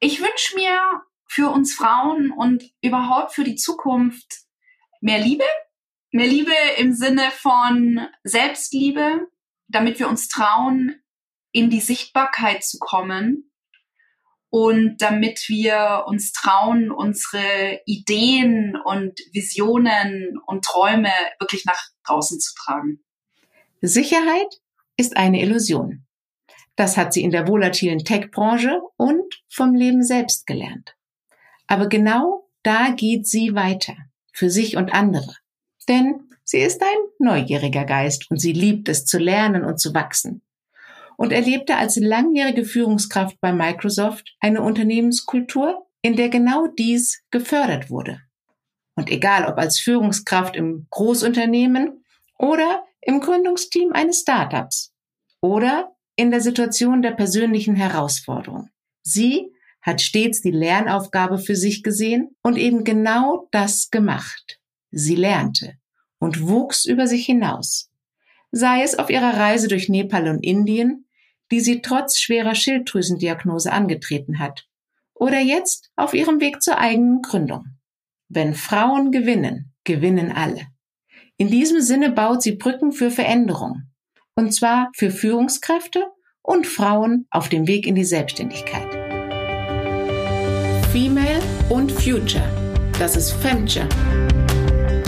Ich 0.00 0.20
wünsche 0.20 0.54
mir 0.56 1.02
für 1.26 1.50
uns 1.50 1.74
Frauen 1.74 2.30
und 2.30 2.64
überhaupt 2.82 3.34
für 3.34 3.44
die 3.44 3.56
Zukunft 3.56 4.42
mehr 5.00 5.18
Liebe. 5.18 5.44
Mehr 6.10 6.26
Liebe 6.26 6.52
im 6.78 6.92
Sinne 6.92 7.30
von 7.30 8.06
Selbstliebe, 8.22 9.26
damit 9.68 9.98
wir 9.98 10.08
uns 10.08 10.28
trauen, 10.28 11.02
in 11.50 11.70
die 11.70 11.80
Sichtbarkeit 11.80 12.64
zu 12.64 12.78
kommen 12.78 13.50
und 14.50 14.98
damit 14.98 15.48
wir 15.48 16.04
uns 16.06 16.32
trauen, 16.32 16.90
unsere 16.90 17.80
Ideen 17.86 18.76
und 18.76 19.18
Visionen 19.32 20.38
und 20.46 20.64
Träume 20.64 21.12
wirklich 21.40 21.64
nach 21.64 21.82
draußen 22.04 22.38
zu 22.40 22.54
tragen. 22.54 23.04
Sicherheit 23.80 24.60
ist 24.96 25.16
eine 25.16 25.42
Illusion. 25.42 26.05
Das 26.76 26.96
hat 26.98 27.12
sie 27.14 27.22
in 27.22 27.30
der 27.30 27.48
volatilen 27.48 28.00
Tech-Branche 28.00 28.80
und 28.96 29.42
vom 29.48 29.74
Leben 29.74 30.02
selbst 30.02 30.46
gelernt. 30.46 30.94
Aber 31.66 31.88
genau 31.88 32.48
da 32.62 32.90
geht 32.90 33.26
sie 33.26 33.54
weiter, 33.54 33.94
für 34.32 34.50
sich 34.50 34.76
und 34.76 34.92
andere. 34.92 35.34
Denn 35.88 36.28
sie 36.44 36.58
ist 36.58 36.82
ein 36.82 36.98
neugieriger 37.18 37.84
Geist 37.84 38.30
und 38.30 38.38
sie 38.38 38.52
liebt 38.52 38.88
es 38.88 39.04
zu 39.06 39.18
lernen 39.18 39.64
und 39.64 39.80
zu 39.80 39.94
wachsen. 39.94 40.42
Und 41.16 41.32
erlebte 41.32 41.76
als 41.76 41.96
langjährige 41.96 42.64
Führungskraft 42.64 43.40
bei 43.40 43.52
Microsoft 43.52 44.36
eine 44.40 44.60
Unternehmenskultur, 44.60 45.86
in 46.02 46.14
der 46.14 46.28
genau 46.28 46.66
dies 46.66 47.22
gefördert 47.30 47.88
wurde. 47.88 48.20
Und 48.96 49.10
egal 49.10 49.46
ob 49.46 49.56
als 49.58 49.80
Führungskraft 49.80 50.56
im 50.56 50.86
Großunternehmen 50.90 52.04
oder 52.38 52.84
im 53.00 53.20
Gründungsteam 53.20 53.92
eines 53.92 54.20
Startups 54.20 54.92
oder 55.40 55.95
in 56.16 56.30
der 56.30 56.40
Situation 56.40 57.02
der 57.02 57.12
persönlichen 57.12 57.76
Herausforderung. 57.76 58.68
Sie 59.02 59.52
hat 59.82 60.00
stets 60.00 60.40
die 60.40 60.50
Lernaufgabe 60.50 61.38
für 61.38 61.54
sich 61.54 61.82
gesehen 61.82 62.34
und 62.42 62.56
eben 62.56 62.82
genau 62.82 63.48
das 63.52 63.90
gemacht. 63.90 64.58
Sie 64.90 65.14
lernte 65.14 65.74
und 66.18 66.48
wuchs 66.48 66.86
über 66.86 67.06
sich 67.06 67.26
hinaus. 67.26 67.90
Sei 68.50 68.82
es 68.82 68.98
auf 68.98 69.10
ihrer 69.10 69.36
Reise 69.36 69.68
durch 69.68 69.88
Nepal 69.88 70.28
und 70.28 70.42
Indien, 70.42 71.06
die 71.50 71.60
sie 71.60 71.82
trotz 71.82 72.18
schwerer 72.18 72.54
Schilddrüsendiagnose 72.54 73.72
angetreten 73.72 74.38
hat, 74.38 74.66
oder 75.14 75.40
jetzt 75.40 75.90
auf 75.96 76.14
ihrem 76.14 76.40
Weg 76.40 76.62
zur 76.62 76.78
eigenen 76.78 77.22
Gründung. 77.22 77.66
Wenn 78.28 78.54
Frauen 78.54 79.12
gewinnen, 79.12 79.72
gewinnen 79.84 80.32
alle. 80.32 80.66
In 81.36 81.48
diesem 81.48 81.80
Sinne 81.80 82.10
baut 82.10 82.42
sie 82.42 82.56
Brücken 82.56 82.92
für 82.92 83.10
Veränderung. 83.10 83.82
Und 84.38 84.52
zwar 84.52 84.90
für 84.94 85.10
Führungskräfte 85.10 86.08
und 86.42 86.66
Frauen 86.66 87.26
auf 87.30 87.48
dem 87.48 87.66
Weg 87.66 87.86
in 87.86 87.94
die 87.94 88.04
Selbstständigkeit. 88.04 88.92
Female 90.92 91.40
und 91.70 91.90
Future. 91.90 92.44
Das 92.98 93.16
ist 93.16 93.32
Femture. 93.32 93.88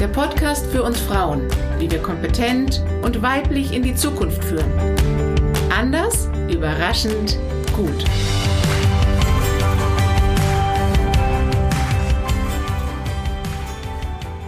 Der 0.01 0.09
Podcast 0.09 0.65
für 0.69 0.83
uns 0.83 0.99
Frauen, 0.99 1.47
wie 1.79 1.91
wir 1.91 2.01
kompetent 2.01 2.83
und 3.03 3.21
weiblich 3.21 3.75
in 3.75 3.83
die 3.83 3.95
Zukunft 3.95 4.43
führen. 4.43 4.73
Anders, 5.71 6.31
überraschend, 6.51 7.37
gut. 7.77 8.07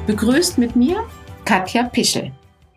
Begrüßt 0.06 0.56
mit 0.56 0.74
mir 0.74 1.06
Katja 1.44 1.82
Pischel. 1.82 2.32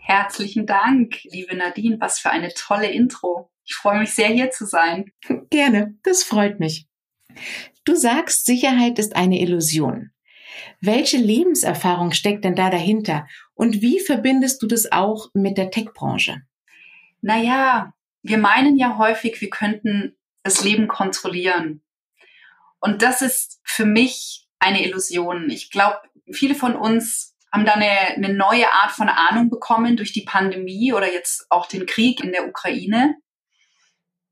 Herzlichen 0.06 0.66
Dank, 0.66 1.23
liebe 1.23 1.56
Nadine. 1.56 1.96
Was 2.02 2.20
für 2.20 2.30
eine 2.30 2.54
tolle 2.54 2.92
Intro. 2.92 3.50
Ich 3.64 3.73
freue 3.73 4.00
mich 4.00 4.12
sehr, 4.12 4.28
hier 4.28 4.52
zu 4.52 4.66
sein. 4.66 5.14
Gerne, 5.50 5.96
das 6.04 6.26
freut 6.26 6.59
mich. 6.59 6.88
Du 7.86 7.96
sagst, 7.96 8.46
Sicherheit 8.46 9.00
ist 9.00 9.16
eine 9.16 9.40
Illusion. 9.40 10.12
Welche 10.81 11.16
Lebenserfahrung 11.16 12.12
steckt 12.12 12.44
denn 12.44 12.56
da 12.56 12.70
dahinter? 12.70 13.28
Und 13.54 13.81
wie 13.81 14.02
verbindest 14.02 14.62
du 14.62 14.68
das 14.68 14.92
auch 14.92 15.30
mit 15.34 15.58
der 15.58 15.72
Tech-Branche? 15.72 16.41
Naja, 17.22 17.94
wir 18.24 18.40
meinen 18.40 18.78
ja 18.78 18.97
häufig, 18.97 19.40
wir 19.40 19.50
könnten 19.50 20.18
das 20.44 20.66
Leben 20.66 20.90
kontrollieren. 20.90 21.81
Und 22.81 23.02
das 23.03 23.22
ist 23.22 23.62
für 23.64 23.85
mich 23.85 24.50
eine 24.59 24.85
Illusion. 24.85 25.50
Ich 25.50 25.72
glaube, 25.72 26.00
viele 26.30 26.56
von 26.56 26.75
uns 26.75 27.33
haben 27.53 27.66
da 27.66 27.74
eine, 27.74 28.16
eine 28.16 28.34
neue 28.34 28.72
Art 28.74 28.91
von 28.91 29.08
Ahnung 29.08 29.52
bekommen 29.52 29.96
durch 29.96 30.12
die 30.12 30.25
Pandemie 30.25 30.91
oder 30.91 31.12
jetzt 31.14 31.46
auch 31.50 31.68
den 31.68 31.86
Krieg 31.86 32.24
in 32.24 32.31
der 32.31 32.47
Ukraine. 32.47 33.16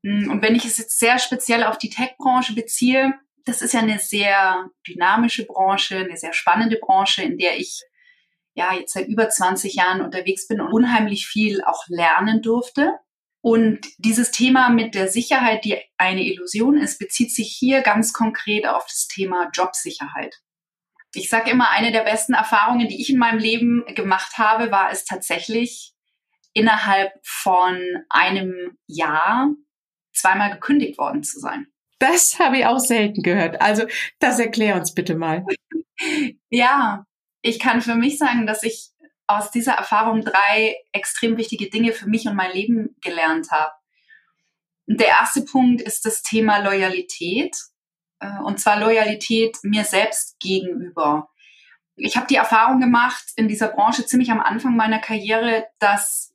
Mm, 0.02 0.28
und 0.28 0.42
wenn 0.42 0.56
ich 0.56 0.64
es 0.64 0.76
jetzt 0.76 0.98
sehr 0.98 1.20
speziell 1.20 1.62
auf 1.62 1.78
die 1.78 1.88
Tech-Branche 1.88 2.54
beziehe, 2.54 3.14
das 3.44 3.62
ist 3.62 3.74
ja 3.74 3.80
eine 3.80 4.00
sehr 4.00 4.68
dynamische 4.88 5.46
Branche, 5.46 5.98
eine 5.98 6.16
sehr 6.16 6.32
spannende 6.32 6.78
Branche, 6.80 7.22
in 7.22 7.38
der 7.38 7.58
ich 7.58 7.82
ja 8.54 8.74
jetzt 8.74 8.92
seit 8.92 9.06
über 9.06 9.28
20 9.28 9.74
Jahren 9.74 10.00
unterwegs 10.00 10.48
bin 10.48 10.60
und 10.60 10.72
unheimlich 10.72 11.26
viel 11.28 11.62
auch 11.62 11.84
lernen 11.86 12.42
durfte. 12.42 12.98
Und 13.40 13.86
dieses 13.98 14.32
Thema 14.32 14.68
mit 14.68 14.94
der 14.94 15.08
Sicherheit, 15.08 15.64
die 15.64 15.78
eine 15.96 16.24
Illusion 16.24 16.76
ist, 16.76 16.98
bezieht 16.98 17.32
sich 17.32 17.56
hier 17.56 17.82
ganz 17.82 18.12
konkret 18.12 18.66
auf 18.66 18.84
das 18.86 19.06
Thema 19.06 19.48
Jobsicherheit 19.52 20.42
ich 21.14 21.28
sage 21.28 21.50
immer, 21.50 21.70
eine 21.70 21.92
der 21.92 22.02
besten 22.02 22.34
Erfahrungen, 22.34 22.88
die 22.88 23.00
ich 23.00 23.10
in 23.10 23.18
meinem 23.18 23.38
Leben 23.38 23.84
gemacht 23.94 24.38
habe, 24.38 24.70
war 24.70 24.90
es 24.90 25.04
tatsächlich 25.04 25.92
innerhalb 26.54 27.12
von 27.22 27.80
einem 28.08 28.78
Jahr 28.86 29.50
zweimal 30.12 30.52
gekündigt 30.52 30.98
worden 30.98 31.22
zu 31.22 31.40
sein. 31.40 31.66
Das 31.98 32.38
habe 32.38 32.58
ich 32.58 32.66
auch 32.66 32.78
selten 32.78 33.22
gehört. 33.22 33.60
Also 33.60 33.84
das 34.18 34.38
erklär 34.38 34.76
uns 34.76 34.94
bitte 34.94 35.14
mal. 35.14 35.44
ja, 36.50 37.06
ich 37.42 37.58
kann 37.58 37.80
für 37.80 37.94
mich 37.94 38.18
sagen, 38.18 38.46
dass 38.46 38.62
ich 38.62 38.90
aus 39.26 39.50
dieser 39.50 39.74
Erfahrung 39.74 40.22
drei 40.22 40.76
extrem 40.92 41.36
wichtige 41.36 41.70
Dinge 41.70 41.92
für 41.92 42.08
mich 42.08 42.26
und 42.26 42.36
mein 42.36 42.52
Leben 42.52 42.96
gelernt 43.00 43.50
habe. 43.50 43.72
Der 44.86 45.08
erste 45.08 45.42
Punkt 45.42 45.80
ist 45.80 46.04
das 46.04 46.22
Thema 46.22 46.58
Loyalität. 46.58 47.56
Äh, 48.22 48.40
und 48.42 48.60
zwar 48.60 48.78
Loyalität 48.78 49.58
mir 49.62 49.84
selbst 49.84 50.38
gegenüber. 50.40 51.28
Ich 51.96 52.16
habe 52.16 52.26
die 52.26 52.36
Erfahrung 52.36 52.80
gemacht 52.80 53.24
in 53.36 53.48
dieser 53.48 53.68
Branche 53.68 54.06
ziemlich 54.06 54.30
am 54.30 54.40
Anfang 54.40 54.76
meiner 54.76 54.98
Karriere, 54.98 55.66
dass 55.78 56.32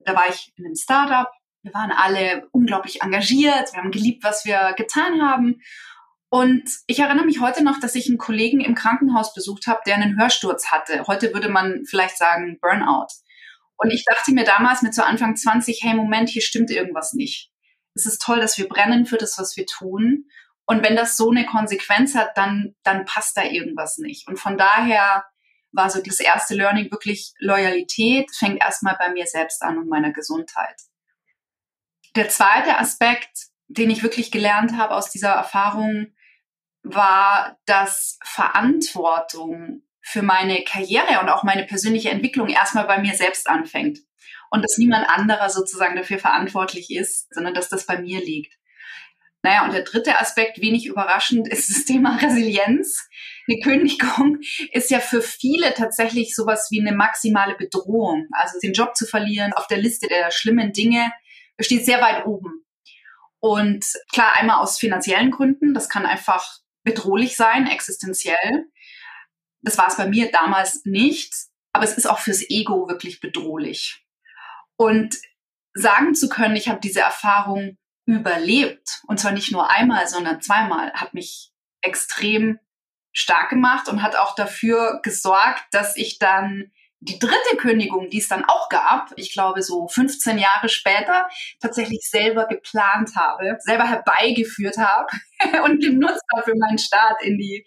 da 0.00 0.14
war 0.14 0.28
ich 0.28 0.52
in 0.56 0.64
einem 0.64 0.76
Startup, 0.76 1.28
wir 1.62 1.74
waren 1.74 1.90
alle 1.90 2.48
unglaublich 2.52 3.02
engagiert, 3.02 3.72
wir 3.72 3.80
haben 3.80 3.90
geliebt, 3.90 4.22
was 4.22 4.44
wir 4.44 4.74
getan 4.76 5.20
haben. 5.22 5.60
Und 6.30 6.70
ich 6.86 7.00
erinnere 7.00 7.24
mich 7.24 7.40
heute 7.40 7.64
noch, 7.64 7.80
dass 7.80 7.94
ich 7.94 8.06
einen 8.08 8.18
Kollegen 8.18 8.60
im 8.60 8.74
Krankenhaus 8.74 9.34
besucht 9.34 9.66
habe, 9.66 9.80
der 9.86 9.96
einen 9.96 10.18
Hörsturz 10.18 10.70
hatte. 10.70 11.06
Heute 11.06 11.32
würde 11.34 11.48
man 11.48 11.84
vielleicht 11.86 12.16
sagen 12.16 12.58
Burnout. 12.60 13.08
Und 13.76 13.90
ich 13.90 14.04
dachte 14.04 14.32
mir 14.32 14.44
damals 14.44 14.82
mit 14.82 14.94
so 14.94 15.02
Anfang 15.02 15.36
20, 15.36 15.80
hey 15.82 15.94
Moment, 15.94 16.28
hier 16.28 16.42
stimmt 16.42 16.70
irgendwas 16.70 17.12
nicht. 17.12 17.50
Es 17.94 18.06
ist 18.06 18.22
toll, 18.22 18.40
dass 18.40 18.58
wir 18.58 18.68
brennen 18.68 19.06
für 19.06 19.16
das, 19.16 19.38
was 19.38 19.56
wir 19.56 19.66
tun. 19.66 20.26
Und 20.70 20.84
wenn 20.84 20.96
das 20.96 21.16
so 21.16 21.30
eine 21.30 21.46
Konsequenz 21.46 22.14
hat, 22.14 22.36
dann, 22.36 22.74
dann 22.82 23.06
passt 23.06 23.38
da 23.38 23.42
irgendwas 23.42 23.96
nicht. 23.96 24.28
Und 24.28 24.38
von 24.38 24.58
daher 24.58 25.24
war 25.72 25.88
so 25.88 26.02
das 26.02 26.20
erste 26.20 26.54
Learning 26.54 26.90
wirklich 26.90 27.32
Loyalität, 27.38 28.30
fängt 28.36 28.62
erstmal 28.62 28.94
bei 28.98 29.10
mir 29.10 29.26
selbst 29.26 29.62
an 29.62 29.78
und 29.78 29.88
meiner 29.88 30.12
Gesundheit. 30.12 30.76
Der 32.16 32.28
zweite 32.28 32.76
Aspekt, 32.76 33.30
den 33.68 33.88
ich 33.88 34.02
wirklich 34.02 34.30
gelernt 34.30 34.76
habe 34.76 34.94
aus 34.94 35.10
dieser 35.10 35.30
Erfahrung, 35.30 36.08
war, 36.82 37.58
dass 37.64 38.18
Verantwortung 38.22 39.84
für 40.02 40.20
meine 40.20 40.64
Karriere 40.64 41.20
und 41.22 41.30
auch 41.30 41.44
meine 41.44 41.64
persönliche 41.64 42.10
Entwicklung 42.10 42.48
erstmal 42.48 42.86
bei 42.86 42.98
mir 42.98 43.14
selbst 43.14 43.48
anfängt. 43.48 44.00
Und 44.50 44.62
dass 44.62 44.76
niemand 44.76 45.08
anderer 45.08 45.48
sozusagen 45.48 45.96
dafür 45.96 46.18
verantwortlich 46.18 46.90
ist, 46.90 47.32
sondern 47.32 47.54
dass 47.54 47.70
das 47.70 47.86
bei 47.86 47.98
mir 47.98 48.20
liegt. 48.20 48.57
Naja, 49.42 49.64
und 49.64 49.72
der 49.72 49.84
dritte 49.84 50.20
Aspekt, 50.20 50.60
wenig 50.60 50.86
überraschend, 50.86 51.46
ist 51.48 51.70
das 51.70 51.84
Thema 51.84 52.16
Resilienz. 52.16 53.08
Eine 53.48 53.60
Kündigung 53.60 54.38
ist 54.72 54.90
ja 54.90 55.00
für 55.00 55.22
viele 55.22 55.74
tatsächlich 55.74 56.34
sowas 56.34 56.68
wie 56.70 56.80
eine 56.80 56.96
maximale 56.96 57.54
Bedrohung. 57.54 58.26
Also 58.32 58.58
den 58.60 58.72
Job 58.72 58.96
zu 58.96 59.06
verlieren 59.06 59.52
auf 59.52 59.66
der 59.68 59.78
Liste 59.78 60.08
der 60.08 60.30
schlimmen 60.30 60.72
Dinge 60.72 61.12
steht 61.60 61.84
sehr 61.84 62.00
weit 62.00 62.26
oben. 62.26 62.64
Und 63.40 63.86
klar, 64.12 64.36
einmal 64.36 64.60
aus 64.60 64.78
finanziellen 64.78 65.30
Gründen, 65.30 65.74
das 65.74 65.88
kann 65.88 66.06
einfach 66.06 66.58
bedrohlich 66.82 67.36
sein, 67.36 67.66
existenziell. 67.66 68.66
Das 69.62 69.78
war 69.78 69.88
es 69.88 69.96
bei 69.96 70.08
mir 70.08 70.30
damals 70.30 70.84
nicht, 70.84 71.34
aber 71.72 71.84
es 71.84 71.96
ist 71.96 72.06
auch 72.06 72.18
fürs 72.18 72.48
Ego 72.48 72.88
wirklich 72.88 73.20
bedrohlich. 73.20 74.04
Und 74.76 75.16
sagen 75.74 76.14
zu 76.14 76.28
können, 76.28 76.56
ich 76.56 76.68
habe 76.68 76.80
diese 76.80 77.00
Erfahrung 77.00 77.76
überlebt. 78.08 79.02
Und 79.06 79.20
zwar 79.20 79.32
nicht 79.32 79.52
nur 79.52 79.70
einmal, 79.70 80.08
sondern 80.08 80.40
zweimal. 80.40 80.92
Hat 80.94 81.14
mich 81.14 81.52
extrem 81.82 82.58
stark 83.12 83.50
gemacht 83.50 83.88
und 83.88 84.02
hat 84.02 84.16
auch 84.16 84.34
dafür 84.34 85.00
gesorgt, 85.02 85.64
dass 85.72 85.96
ich 85.96 86.18
dann 86.18 86.72
die 87.00 87.18
dritte 87.18 87.56
Kündigung, 87.58 88.10
die 88.10 88.18
es 88.18 88.26
dann 88.26 88.44
auch 88.44 88.68
gab, 88.70 89.12
ich 89.16 89.32
glaube 89.32 89.62
so 89.62 89.86
15 89.86 90.36
Jahre 90.38 90.68
später, 90.68 91.28
tatsächlich 91.60 92.08
selber 92.08 92.46
geplant 92.46 93.10
habe, 93.14 93.56
selber 93.60 93.84
herbeigeführt 93.88 94.78
habe 94.78 95.06
und 95.64 95.80
genutzt 95.80 96.24
habe 96.34 96.50
für 96.50 96.56
meinen 96.58 96.78
Start 96.78 97.22
in 97.22 97.38
die, 97.38 97.64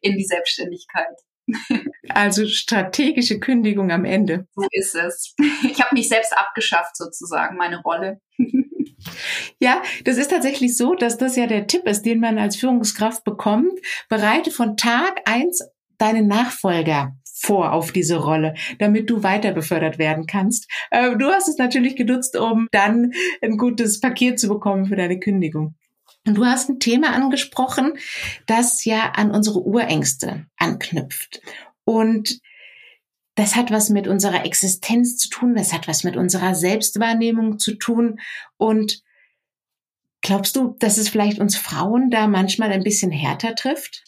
in 0.00 0.16
die 0.16 0.24
Selbstständigkeit. 0.24 1.16
Also 2.08 2.46
strategische 2.46 3.40
Kündigung 3.40 3.90
am 3.90 4.04
Ende. 4.04 4.46
So 4.54 4.66
ist 4.72 4.94
es. 4.94 5.34
Ich 5.62 5.80
habe 5.80 5.94
mich 5.94 6.08
selbst 6.08 6.36
abgeschafft 6.36 6.96
sozusagen, 6.96 7.56
meine 7.56 7.80
Rolle. 7.80 8.20
Ja, 9.58 9.82
das 10.04 10.16
ist 10.16 10.30
tatsächlich 10.30 10.76
so, 10.76 10.94
dass 10.94 11.18
das 11.18 11.36
ja 11.36 11.46
der 11.46 11.66
Tipp 11.66 11.86
ist, 11.86 12.02
den 12.02 12.20
man 12.20 12.38
als 12.38 12.56
Führungskraft 12.56 13.24
bekommt. 13.24 13.72
Bereite 14.08 14.50
von 14.50 14.76
Tag 14.76 15.20
eins 15.24 15.62
deinen 15.98 16.26
Nachfolger 16.26 17.16
vor 17.24 17.72
auf 17.72 17.92
diese 17.92 18.16
Rolle, 18.16 18.54
damit 18.78 19.10
du 19.10 19.22
weiter 19.22 19.52
befördert 19.52 19.98
werden 19.98 20.26
kannst. 20.26 20.70
Äh, 20.90 21.16
du 21.16 21.26
hast 21.26 21.48
es 21.48 21.58
natürlich 21.58 21.96
genutzt, 21.96 22.36
um 22.36 22.68
dann 22.72 23.12
ein 23.40 23.56
gutes 23.56 24.00
Paket 24.00 24.38
zu 24.38 24.48
bekommen 24.48 24.86
für 24.86 24.96
deine 24.96 25.18
Kündigung. 25.18 25.74
Und 26.26 26.36
du 26.36 26.44
hast 26.44 26.68
ein 26.68 26.78
Thema 26.78 27.12
angesprochen, 27.12 27.94
das 28.46 28.84
ja 28.84 29.12
an 29.16 29.32
unsere 29.32 29.60
Urängste 29.60 30.46
anknüpft. 30.56 31.40
Und 31.84 32.38
das 33.34 33.56
hat 33.56 33.70
was 33.70 33.88
mit 33.88 34.06
unserer 34.08 34.44
Existenz 34.44 35.16
zu 35.16 35.30
tun, 35.30 35.54
das 35.54 35.72
hat 35.72 35.88
was 35.88 36.04
mit 36.04 36.16
unserer 36.16 36.54
Selbstwahrnehmung 36.54 37.58
zu 37.58 37.74
tun. 37.74 38.20
Und 38.56 39.02
glaubst 40.20 40.56
du, 40.56 40.76
dass 40.78 40.98
es 40.98 41.08
vielleicht 41.08 41.38
uns 41.38 41.56
Frauen 41.56 42.10
da 42.10 42.26
manchmal 42.26 42.72
ein 42.72 42.84
bisschen 42.84 43.10
härter 43.10 43.54
trifft? 43.54 44.04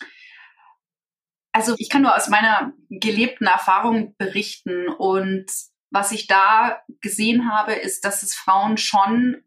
Also 1.52 1.74
ich 1.78 1.88
kann 1.88 2.02
nur 2.02 2.16
aus 2.16 2.28
meiner 2.28 2.72
gelebten 2.90 3.46
Erfahrung 3.46 4.14
berichten 4.16 4.88
und 4.88 5.46
was 5.90 6.10
ich 6.10 6.26
da 6.26 6.82
gesehen 7.00 7.48
habe, 7.50 7.72
ist, 7.74 8.04
dass 8.04 8.24
es 8.24 8.34
Frauen 8.34 8.76
schon 8.76 9.44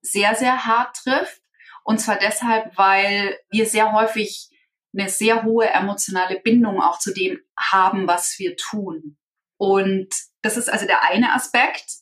sehr, 0.00 0.36
sehr 0.36 0.64
hart 0.64 0.96
trifft. 0.96 1.42
Und 1.82 1.98
zwar 1.98 2.16
deshalb, 2.16 2.78
weil 2.78 3.36
wir 3.50 3.66
sehr 3.66 3.92
häufig 3.92 4.49
eine 4.92 5.08
sehr 5.08 5.44
hohe 5.44 5.68
emotionale 5.68 6.40
Bindung 6.40 6.80
auch 6.80 6.98
zu 6.98 7.12
dem 7.12 7.38
haben, 7.58 8.06
was 8.06 8.38
wir 8.38 8.56
tun. 8.56 9.16
Und 9.56 10.08
das 10.42 10.56
ist 10.56 10.70
also 10.70 10.86
der 10.86 11.04
eine 11.04 11.32
Aspekt. 11.32 11.98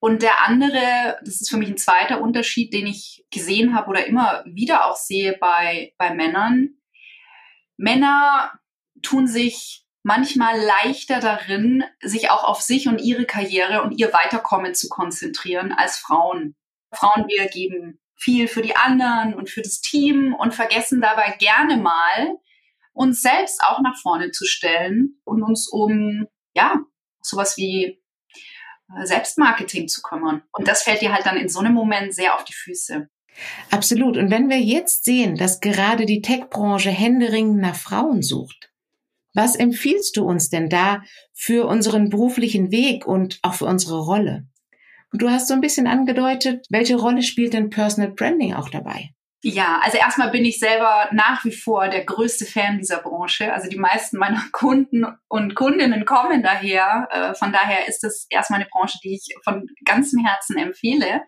Und 0.00 0.22
der 0.22 0.46
andere, 0.46 1.18
das 1.24 1.40
ist 1.40 1.48
für 1.48 1.56
mich 1.56 1.68
ein 1.68 1.78
zweiter 1.78 2.20
Unterschied, 2.20 2.72
den 2.72 2.86
ich 2.86 3.24
gesehen 3.30 3.74
habe 3.74 3.88
oder 3.88 4.06
immer 4.06 4.44
wieder 4.46 4.86
auch 4.86 4.96
sehe 4.96 5.36
bei, 5.38 5.94
bei 5.96 6.14
Männern, 6.14 6.74
Männer 7.76 8.52
tun 9.02 9.26
sich 9.26 9.86
manchmal 10.02 10.60
leichter 10.60 11.20
darin, 11.20 11.84
sich 12.00 12.30
auch 12.30 12.44
auf 12.44 12.60
sich 12.60 12.88
und 12.88 13.00
ihre 13.00 13.24
Karriere 13.24 13.82
und 13.82 13.92
ihr 13.92 14.12
Weiterkommen 14.12 14.74
zu 14.74 14.88
konzentrieren 14.88 15.72
als 15.72 15.98
Frauen. 15.98 16.54
Frauen, 16.92 17.26
wir 17.26 17.48
geben 17.48 17.98
viel 18.16 18.48
für 18.48 18.62
die 18.62 18.76
anderen 18.76 19.34
und 19.34 19.50
für 19.50 19.62
das 19.62 19.80
Team 19.80 20.34
und 20.34 20.54
vergessen 20.54 21.00
dabei 21.00 21.36
gerne 21.38 21.76
mal, 21.76 22.36
uns 22.92 23.22
selbst 23.22 23.60
auch 23.62 23.80
nach 23.80 23.96
vorne 24.00 24.30
zu 24.30 24.46
stellen 24.46 25.20
und 25.24 25.42
uns 25.42 25.68
um, 25.68 26.26
ja, 26.54 26.80
sowas 27.20 27.56
wie 27.56 28.00
äh, 28.96 29.06
Selbstmarketing 29.06 29.88
zu 29.88 30.02
kümmern. 30.02 30.42
Und 30.52 30.68
das 30.68 30.82
fällt 30.82 31.00
dir 31.00 31.12
halt 31.12 31.26
dann 31.26 31.36
in 31.36 31.48
so 31.48 31.60
einem 31.60 31.74
Moment 31.74 32.14
sehr 32.14 32.34
auf 32.34 32.44
die 32.44 32.54
Füße. 32.54 33.08
Absolut. 33.70 34.16
Und 34.16 34.30
wenn 34.30 34.48
wir 34.48 34.60
jetzt 34.60 35.04
sehen, 35.04 35.36
dass 35.36 35.60
gerade 35.60 36.06
die 36.06 36.22
Tech-Branche 36.22 36.90
händeringend 36.90 37.60
nach 37.60 37.74
Frauen 37.74 38.22
sucht, 38.22 38.70
was 39.34 39.56
empfiehlst 39.56 40.16
du 40.16 40.24
uns 40.24 40.48
denn 40.48 40.68
da 40.68 41.02
für 41.32 41.66
unseren 41.66 42.08
beruflichen 42.08 42.70
Weg 42.70 43.06
und 43.06 43.40
auch 43.42 43.54
für 43.54 43.64
unsere 43.64 43.98
Rolle? 43.98 44.46
Und 45.14 45.22
du 45.22 45.30
hast 45.30 45.46
so 45.46 45.54
ein 45.54 45.60
bisschen 45.60 45.86
angedeutet, 45.86 46.66
welche 46.70 46.96
Rolle 46.96 47.22
spielt 47.22 47.52
denn 47.52 47.70
Personal 47.70 48.10
Branding 48.10 48.54
auch 48.54 48.68
dabei? 48.68 49.10
Ja, 49.44 49.78
also 49.80 49.96
erstmal 49.96 50.32
bin 50.32 50.44
ich 50.44 50.58
selber 50.58 51.08
nach 51.12 51.44
wie 51.44 51.52
vor 51.52 51.88
der 51.88 52.04
größte 52.04 52.44
Fan 52.44 52.78
dieser 52.78 52.98
Branche. 52.98 53.52
Also 53.52 53.68
die 53.68 53.78
meisten 53.78 54.18
meiner 54.18 54.42
Kunden 54.52 55.06
und 55.28 55.54
Kundinnen 55.54 56.04
kommen 56.04 56.42
daher. 56.42 57.06
Äh, 57.12 57.34
von 57.34 57.52
daher 57.52 57.86
ist 57.86 58.02
es 58.02 58.26
erstmal 58.28 58.58
eine 58.58 58.68
Branche, 58.68 58.98
die 59.04 59.14
ich 59.14 59.36
von 59.44 59.68
ganzem 59.84 60.24
Herzen 60.24 60.58
empfehle. 60.58 61.20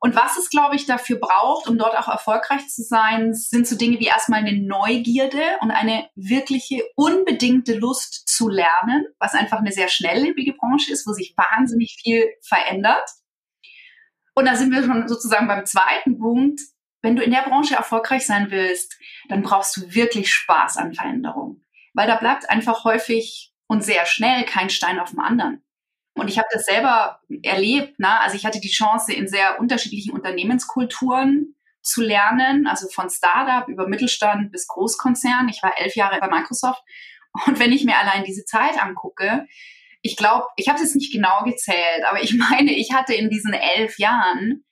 Und 0.00 0.14
was 0.14 0.36
es, 0.36 0.50
glaube 0.50 0.76
ich, 0.76 0.86
dafür 0.86 1.18
braucht, 1.18 1.68
um 1.68 1.78
dort 1.78 1.96
auch 1.96 2.08
erfolgreich 2.08 2.68
zu 2.68 2.82
sein, 2.82 3.32
sind 3.34 3.66
so 3.66 3.76
Dinge 3.76 3.98
wie 3.98 4.06
erstmal 4.06 4.40
eine 4.40 4.60
Neugierde 4.60 5.42
und 5.60 5.70
eine 5.70 6.08
wirkliche 6.14 6.82
unbedingte 6.96 7.74
Lust 7.74 8.28
zu 8.28 8.48
lernen, 8.48 9.06
was 9.18 9.34
einfach 9.34 9.58
eine 9.58 9.72
sehr 9.72 9.88
schnelllebige 9.88 10.52
Branche 10.54 10.92
ist, 10.92 11.06
wo 11.06 11.12
sich 11.12 11.34
wahnsinnig 11.36 11.96
viel 12.02 12.26
verändert. 12.42 13.08
Und 14.34 14.44
da 14.44 14.54
sind 14.54 14.70
wir 14.70 14.84
schon 14.84 15.08
sozusagen 15.08 15.48
beim 15.48 15.64
zweiten 15.64 16.18
Punkt. 16.18 16.60
Wenn 17.02 17.16
du 17.16 17.22
in 17.22 17.30
der 17.30 17.42
Branche 17.42 17.74
erfolgreich 17.74 18.26
sein 18.26 18.50
willst, 18.50 18.98
dann 19.28 19.42
brauchst 19.42 19.76
du 19.76 19.94
wirklich 19.94 20.32
Spaß 20.32 20.76
an 20.76 20.92
Veränderung. 20.92 21.62
Weil 21.94 22.06
da 22.06 22.16
bleibt 22.16 22.50
einfach 22.50 22.84
häufig 22.84 23.54
und 23.66 23.82
sehr 23.82 24.04
schnell 24.04 24.44
kein 24.44 24.68
Stein 24.68 24.98
auf 24.98 25.10
dem 25.10 25.20
anderen. 25.20 25.62
Und 26.16 26.28
ich 26.28 26.38
habe 26.38 26.48
das 26.50 26.64
selber 26.64 27.20
erlebt. 27.42 27.98
Ne? 27.98 28.20
Also 28.20 28.36
ich 28.36 28.46
hatte 28.46 28.60
die 28.60 28.70
Chance, 28.70 29.12
in 29.12 29.28
sehr 29.28 29.60
unterschiedlichen 29.60 30.12
Unternehmenskulturen 30.12 31.54
zu 31.82 32.02
lernen, 32.02 32.66
also 32.66 32.88
von 32.88 33.10
Startup 33.10 33.68
über 33.68 33.86
Mittelstand 33.86 34.50
bis 34.50 34.66
Großkonzern. 34.66 35.48
Ich 35.48 35.62
war 35.62 35.78
elf 35.78 35.94
Jahre 35.94 36.18
bei 36.18 36.28
Microsoft. 36.28 36.82
Und 37.46 37.60
wenn 37.60 37.70
ich 37.70 37.84
mir 37.84 37.96
allein 37.98 38.24
diese 38.24 38.44
Zeit 38.44 38.82
angucke, 38.82 39.46
ich 40.02 40.16
glaube, 40.16 40.46
ich 40.56 40.68
habe 40.68 40.82
es 40.82 40.94
nicht 40.94 41.12
genau 41.12 41.44
gezählt, 41.44 42.04
aber 42.08 42.22
ich 42.22 42.34
meine, 42.50 42.72
ich 42.72 42.92
hatte 42.92 43.14
in 43.14 43.28
diesen 43.30 43.52
elf 43.52 43.98
Jahren 43.98 44.64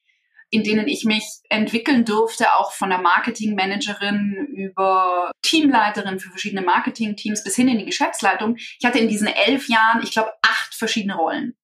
in 0.54 0.62
denen 0.62 0.86
ich 0.86 1.04
mich 1.04 1.24
entwickeln 1.48 2.04
durfte, 2.04 2.54
auch 2.54 2.72
von 2.72 2.88
der 2.88 3.00
Marketingmanagerin 3.00 4.46
über 4.54 5.32
Teamleiterin 5.42 6.20
für 6.20 6.30
verschiedene 6.30 6.62
Marketingteams 6.62 7.42
bis 7.42 7.56
hin 7.56 7.68
in 7.68 7.78
die 7.78 7.84
Geschäftsleitung. 7.84 8.54
Ich 8.56 8.84
hatte 8.84 9.00
in 9.00 9.08
diesen 9.08 9.26
elf 9.26 9.68
Jahren, 9.68 10.02
ich 10.04 10.12
glaube, 10.12 10.30
acht 10.42 10.74
verschiedene 10.74 11.16
Rollen. 11.16 11.56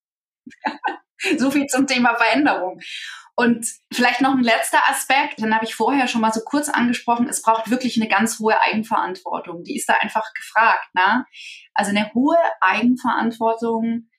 so 1.38 1.52
viel 1.52 1.66
zum 1.66 1.87
Thema 1.87 2.16
Veränderung. 2.16 2.81
Und 3.37 3.64
vielleicht 3.92 4.20
noch 4.20 4.32
ein 4.32 4.42
letzter 4.42 4.81
Aspekt, 4.88 5.40
den 5.40 5.54
habe 5.54 5.64
ich 5.64 5.75
vorher 5.75 6.08
schon 6.08 6.20
mal 6.20 6.32
so 6.32 6.40
kurz 6.40 6.69
angesprochen. 6.69 7.28
Es 7.28 7.42
braucht 7.42 7.70
wirklich 7.70 7.96
eine 7.96 8.08
ganz 8.08 8.40
hohe 8.40 8.60
Eigenverantwortung. 8.60 9.62
Die 9.62 9.76
ist 9.76 9.88
da 9.88 9.94
einfach 10.00 10.34
gefragt. 10.34 10.94
Ne? 10.94 11.25
Also 11.72 11.90
eine 11.90 12.12
hohe 12.12 12.37
Eigenverantwortung 12.60 14.10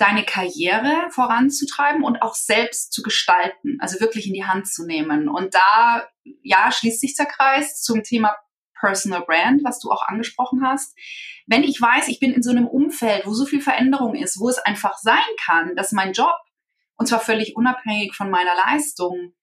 deine 0.00 0.24
Karriere 0.24 1.10
voranzutreiben 1.10 2.02
und 2.02 2.22
auch 2.22 2.34
selbst 2.34 2.92
zu 2.92 3.02
gestalten, 3.02 3.76
also 3.80 4.00
wirklich 4.00 4.26
in 4.26 4.34
die 4.34 4.46
Hand 4.46 4.66
zu 4.66 4.86
nehmen. 4.86 5.28
Und 5.28 5.54
da, 5.54 6.08
ja, 6.42 6.72
schließt 6.72 7.00
sich 7.00 7.14
der 7.14 7.26
Kreis 7.26 7.82
zum 7.82 8.02
Thema 8.02 8.34
Personal 8.78 9.22
Brand, 9.26 9.62
was 9.62 9.78
du 9.78 9.90
auch 9.90 10.08
angesprochen 10.08 10.66
hast. 10.66 10.96
Wenn 11.46 11.62
ich 11.62 11.80
weiß, 11.80 12.08
ich 12.08 12.18
bin 12.18 12.32
in 12.32 12.42
so 12.42 12.50
einem 12.50 12.66
Umfeld, 12.66 13.26
wo 13.26 13.34
so 13.34 13.44
viel 13.44 13.60
Veränderung 13.60 14.14
ist, 14.14 14.40
wo 14.40 14.48
es 14.48 14.58
einfach 14.58 14.96
sein 14.96 15.18
kann, 15.44 15.76
dass 15.76 15.92
mein 15.92 16.12
Job, 16.12 16.34
und 16.96 17.06
zwar 17.06 17.20
völlig 17.20 17.56
unabhängig 17.56 18.14
von 18.14 18.30
meiner 18.30 18.54
Leistung, 18.54 19.34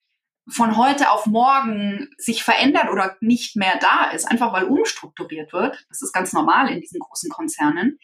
von 0.49 0.77
heute 0.77 1.11
auf 1.11 1.25
morgen 1.25 2.09
sich 2.17 2.43
verändert 2.43 2.89
oder 2.89 3.17
nicht 3.19 3.57
mehr 3.57 3.77
da 3.79 4.09
ist, 4.11 4.25
einfach 4.25 4.53
weil 4.53 4.63
umstrukturiert 4.63 5.51
wird. 5.53 5.85
Das 5.89 6.01
ist 6.01 6.13
ganz 6.13 6.33
normal 6.33 6.69
in 6.69 6.79
diesen 6.79 6.99
großen 6.99 7.29
Konzernen 7.29 7.99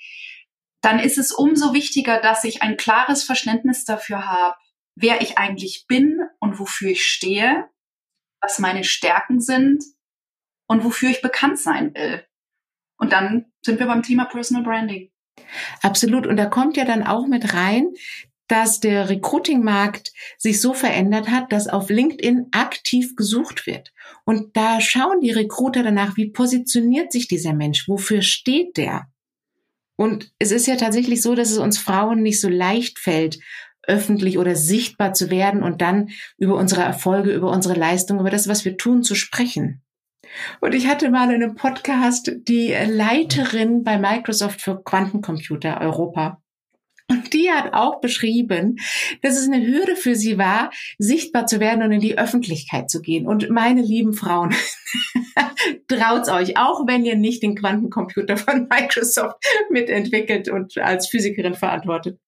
dann 0.84 1.00
ist 1.00 1.18
es 1.18 1.32
umso 1.32 1.74
wichtiger, 1.74 2.20
dass 2.20 2.44
ich 2.44 2.62
ein 2.62 2.78
klares 2.78 3.24
Verständnis 3.24 3.86
dafür 3.86 4.28
habe, 4.28 4.56
wer 4.96 5.22
ich 5.22 5.38
eigentlich 5.38 5.86
bin 5.88 6.20
und 6.40 6.60
wofür 6.60 6.92
ich 6.92 7.06
stehe, 7.06 7.70
was 8.42 8.60
meine 8.60 8.84
Stärken 8.84 9.40
sind 9.40 9.82
und 10.68 10.84
wofür 10.84 11.10
ich 11.10 11.22
bekannt 11.22 11.58
sein 11.58 11.94
will. 11.96 12.25
Und 13.00 13.13
dann 13.13 13.52
sind 13.66 13.80
wir 13.80 13.88
beim 13.88 14.04
Thema 14.04 14.25
Personal 14.25 14.63
Branding. 14.63 15.10
Absolut. 15.82 16.28
Und 16.28 16.36
da 16.36 16.46
kommt 16.46 16.75
ja 16.75 16.84
dann 16.84 17.04
auch 17.04 17.28
mit 17.28 17.54
rein, 17.54 17.94
dass 18.50 18.82
der 18.82 19.10
Recruiting-Markt 19.10 20.12
sich 20.38 20.60
so 20.60 20.74
verändert 20.74 21.30
hat, 21.30 21.54
dass 21.54 21.70
auf 21.70 21.90
LinkedIn 21.90 22.50
aktiv 22.52 23.16
gesucht 23.16 23.66
wird. 23.66 23.94
Und 24.25 24.58
da 24.58 24.82
schauen 24.82 25.22
die 25.22 25.32
Recruiter 25.32 25.82
danach, 25.82 26.18
wie 26.18 26.30
positioniert 26.30 27.13
sich 27.13 27.30
dieser 27.30 27.54
Mensch, 27.54 27.88
wofür 27.88 28.22
steht 28.22 28.75
der? 28.75 29.08
Und 29.96 30.32
es 30.40 30.52
ist 30.52 30.68
ja 30.68 30.76
tatsächlich 30.76 31.22
so, 31.22 31.36
dass 31.36 31.52
es 31.52 31.58
uns 31.58 31.78
Frauen 31.78 32.22
nicht 32.22 32.42
so 32.42 32.50
leicht 32.50 33.00
fällt, 33.00 33.40
öffentlich 33.86 34.38
oder 34.38 34.56
sichtbar 34.56 35.14
zu 35.14 35.30
werden 35.30 35.62
und 35.62 35.82
dann 35.82 36.10
über 36.38 36.56
unsere 36.56 36.82
Erfolge, 36.82 37.32
über 37.32 37.52
unsere 37.52 37.78
Leistung, 37.78 38.20
über 38.20 38.30
das, 38.30 38.48
was 38.48 38.66
wir 38.66 38.78
tun, 38.78 39.04
zu 39.04 39.16
sprechen. 39.16 39.82
Und 40.62 40.74
ich 40.74 40.88
hatte 40.88 41.10
mal 41.10 41.30
in 41.34 41.44
einem 41.44 41.56
Podcast 41.56 42.32
die 42.48 42.74
Leiterin 42.88 43.84
bei 43.84 43.98
Microsoft 43.98 44.62
für 44.62 44.82
Quantencomputer 44.84 45.82
Europa. 45.82 46.43
Die 47.34 47.52
hat 47.52 47.74
auch 47.74 48.00
beschrieben, 48.00 48.78
dass 49.22 49.38
es 49.38 49.48
eine 49.48 49.66
Hürde 49.66 49.96
für 49.96 50.16
sie 50.16 50.38
war, 50.38 50.72
sichtbar 50.98 51.48
zu 51.48 51.60
werden 51.60 51.84
und 51.84 51.92
in 51.92 52.00
die 52.00 52.18
Öffentlichkeit 52.18 52.90
zu 52.90 53.02
gehen. 53.02 53.28
Und 53.28 53.50
meine 53.50 53.82
lieben 53.82 54.13
Frauen, 54.13 54.54
traut's 55.88 56.30
euch, 56.30 56.58
auch 56.58 56.88
wenn 56.88 57.06
ihr 57.06 57.16
nicht 57.16 57.44
den 57.44 57.56
Quantencomputer 57.56 58.38
von 58.38 58.68
Microsoft 58.70 59.38
mitentwickelt 59.70 60.50
und 60.50 60.78
als 60.78 61.08
Physikerin 61.08 61.56
verantwortet. 61.56 62.20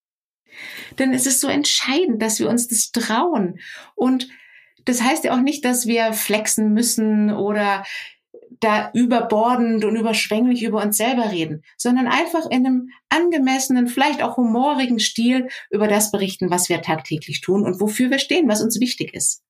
Denn 1.00 1.14
es 1.14 1.26
ist 1.26 1.42
so 1.42 1.48
entscheidend, 1.48 2.22
dass 2.22 2.40
wir 2.40 2.50
uns 2.50 2.68
das 2.68 2.92
trauen. 2.92 3.60
Und 3.96 4.30
das 4.86 5.02
heißt 5.02 5.26
ja 5.26 5.34
auch 5.34 5.42
nicht, 5.42 5.66
dass 5.66 5.88
wir 5.88 6.14
flexen 6.14 6.74
müssen 6.74 7.32
oder 7.32 7.84
da 8.60 8.92
überbordend 8.94 9.86
und 9.86 9.96
überschwänglich 9.96 10.64
über 10.64 10.82
uns 10.82 10.98
selber 10.98 11.32
reden, 11.32 11.64
sondern 11.78 12.08
einfach 12.08 12.46
in 12.50 12.66
einem 12.66 12.90
angemessenen, 13.10 13.88
vielleicht 13.88 14.22
auch 14.22 14.38
humorigen 14.38 15.00
Stil 15.00 15.48
über 15.70 15.88
das 15.88 16.12
berichten, 16.12 16.50
was 16.50 16.70
wir 16.70 16.82
tagtäglich 16.82 17.42
tun 17.42 17.64
und 17.64 17.80
wofür 17.80 18.10
wir 18.10 18.20
stehen, 18.20 18.48
was 18.48 18.62
uns 18.62 18.80
wichtig 18.80 19.14
ist. 19.14 19.42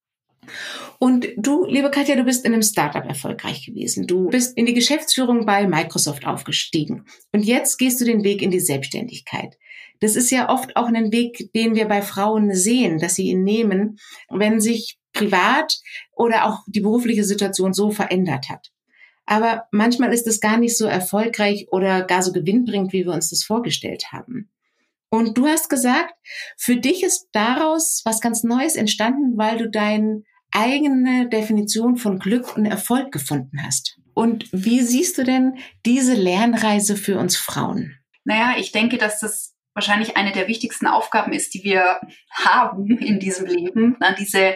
Und 0.99 1.27
du, 1.37 1.65
liebe 1.65 1.91
Katja, 1.91 2.15
du 2.15 2.23
bist 2.23 2.45
in 2.45 2.53
einem 2.53 2.61
Startup 2.61 3.03
erfolgreich 3.05 3.65
gewesen. 3.65 4.07
Du 4.07 4.29
bist 4.29 4.57
in 4.57 4.65
die 4.65 4.73
Geschäftsführung 4.73 5.45
bei 5.45 5.67
Microsoft 5.67 6.25
aufgestiegen. 6.25 7.05
Und 7.31 7.43
jetzt 7.43 7.77
gehst 7.77 7.99
du 7.99 8.05
den 8.05 8.23
Weg 8.23 8.41
in 8.41 8.51
die 8.51 8.59
Selbstständigkeit. 8.59 9.57
Das 9.99 10.15
ist 10.15 10.29
ja 10.29 10.49
oft 10.49 10.75
auch 10.75 10.87
ein 10.87 11.11
Weg, 11.11 11.51
den 11.55 11.75
wir 11.75 11.87
bei 11.87 12.01
Frauen 12.01 12.53
sehen, 12.53 12.99
dass 12.99 13.15
sie 13.15 13.29
ihn 13.29 13.43
nehmen, 13.43 13.97
wenn 14.29 14.59
sich 14.59 14.97
privat 15.13 15.79
oder 16.15 16.45
auch 16.45 16.59
die 16.67 16.81
berufliche 16.81 17.23
Situation 17.23 17.73
so 17.73 17.91
verändert 17.91 18.49
hat. 18.49 18.71
Aber 19.25 19.67
manchmal 19.71 20.13
ist 20.13 20.27
es 20.27 20.39
gar 20.39 20.57
nicht 20.57 20.77
so 20.77 20.85
erfolgreich 20.85 21.67
oder 21.71 22.03
gar 22.03 22.21
so 22.21 22.31
gewinnbringend, 22.31 22.93
wie 22.93 23.05
wir 23.05 23.13
uns 23.13 23.29
das 23.29 23.43
vorgestellt 23.43 24.11
haben. 24.11 24.51
Und 25.09 25.37
du 25.37 25.47
hast 25.47 25.69
gesagt, 25.69 26.13
für 26.57 26.75
dich 26.75 27.03
ist 27.03 27.29
daraus 27.31 28.01
was 28.05 28.21
ganz 28.21 28.43
Neues 28.43 28.75
entstanden, 28.75 29.37
weil 29.37 29.57
du 29.57 29.69
deine 29.69 30.23
eigene 30.51 31.29
Definition 31.29 31.97
von 31.97 32.19
Glück 32.19 32.55
und 32.55 32.65
Erfolg 32.65 33.11
gefunden 33.11 33.63
hast. 33.65 33.97
Und 34.13 34.47
wie 34.51 34.81
siehst 34.81 35.17
du 35.17 35.23
denn 35.23 35.57
diese 35.85 36.13
Lernreise 36.13 36.95
für 36.95 37.19
uns 37.19 37.35
Frauen? 37.35 37.97
Naja, 38.23 38.55
ich 38.57 38.71
denke, 38.71 38.97
dass 38.97 39.19
das 39.19 39.55
wahrscheinlich 39.73 40.15
eine 40.15 40.31
der 40.31 40.47
wichtigsten 40.47 40.87
Aufgaben 40.87 41.33
ist, 41.33 41.53
die 41.53 41.63
wir 41.63 41.99
haben 42.31 42.97
in 42.97 43.19
diesem 43.19 43.45
Leben, 43.45 43.97
diese, 44.17 44.55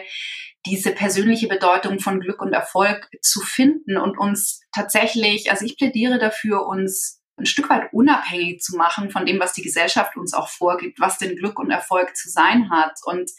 diese 0.66 0.92
persönliche 0.92 1.48
Bedeutung 1.48 2.00
von 2.00 2.20
Glück 2.20 2.42
und 2.42 2.52
Erfolg 2.52 3.08
zu 3.22 3.40
finden 3.40 3.96
und 3.96 4.18
uns 4.18 4.60
tatsächlich, 4.74 5.50
also 5.50 5.64
ich 5.64 5.76
plädiere 5.76 6.18
dafür, 6.18 6.66
uns 6.66 7.22
ein 7.38 7.46
Stück 7.46 7.70
weit 7.70 7.92
unabhängig 7.92 8.60
zu 8.60 8.76
machen 8.76 9.10
von 9.10 9.24
dem, 9.24 9.40
was 9.40 9.54
die 9.54 9.62
Gesellschaft 9.62 10.16
uns 10.16 10.34
auch 10.34 10.48
vorgibt, 10.48 11.00
was 11.00 11.16
denn 11.16 11.36
Glück 11.36 11.58
und 11.58 11.70
Erfolg 11.70 12.14
zu 12.14 12.28
sein 12.28 12.70
hat. 12.70 12.98
Und 13.04 13.30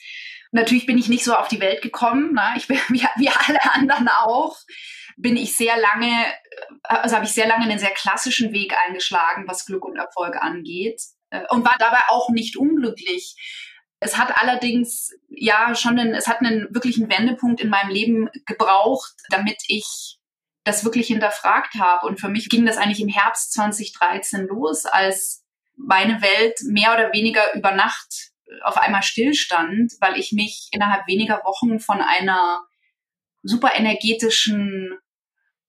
natürlich 0.51 0.87
bin 0.87 0.97
ich 0.97 1.09
nicht 1.09 1.23
so 1.23 1.35
auf 1.35 1.47
die 1.47 1.59
Welt 1.59 1.83
gekommen, 1.83 2.31
na, 2.33 2.55
ich 2.55 2.67
bin 2.67 2.77
wie, 2.89 3.05
wie 3.17 3.29
alle 3.29 3.73
anderen 3.73 4.07
auch 4.07 4.57
bin 5.17 5.37
ich 5.37 5.55
sehr 5.55 5.77
lange, 5.77 6.25
also 6.83 7.15
habe 7.15 7.25
ich 7.25 7.31
sehr 7.31 7.47
lange 7.47 7.65
einen 7.65 7.79
sehr 7.79 7.91
klassischen 7.91 8.53
Weg 8.53 8.73
eingeschlagen, 8.87 9.45
was 9.47 9.65
Glück 9.65 9.85
und 9.85 9.97
Erfolg 9.97 10.35
angeht. 10.37 10.99
Äh, 11.29 11.43
und 11.49 11.63
war 11.63 11.75
dabei 11.79 11.99
auch 12.09 12.29
nicht 12.29 12.57
unglücklich. 12.57 13.35
Es 14.03 14.17
hat 14.17 14.35
allerdings 14.35 15.13
ja 15.29 15.75
schon 15.75 15.99
einen, 15.99 16.15
es 16.15 16.27
hat 16.27 16.39
einen 16.39 16.67
wirklichen 16.73 17.09
Wendepunkt 17.09 17.61
in 17.61 17.69
meinem 17.69 17.91
Leben 17.91 18.29
gebraucht, 18.47 19.13
damit 19.29 19.57
ich 19.67 20.17
das 20.63 20.83
wirklich 20.83 21.07
hinterfragt 21.07 21.75
habe. 21.75 22.07
Und 22.07 22.19
für 22.19 22.27
mich 22.27 22.49
ging 22.49 22.65
das 22.65 22.77
eigentlich 22.77 22.99
im 22.99 23.09
Herbst 23.09 23.53
2013 23.53 24.47
los, 24.47 24.85
als 24.85 25.43
meine 25.75 26.21
Welt 26.21 26.59
mehr 26.63 26.93
oder 26.93 27.13
weniger 27.13 27.53
über 27.53 27.71
Nacht 27.71 28.31
auf 28.63 28.77
einmal 28.77 29.03
stillstand, 29.03 29.93
weil 29.99 30.17
ich 30.17 30.31
mich 30.31 30.69
innerhalb 30.71 31.07
weniger 31.07 31.43
Wochen 31.45 31.79
von 31.79 32.01
einer 32.01 32.61
super 33.43 33.75
energetischen 33.75 34.97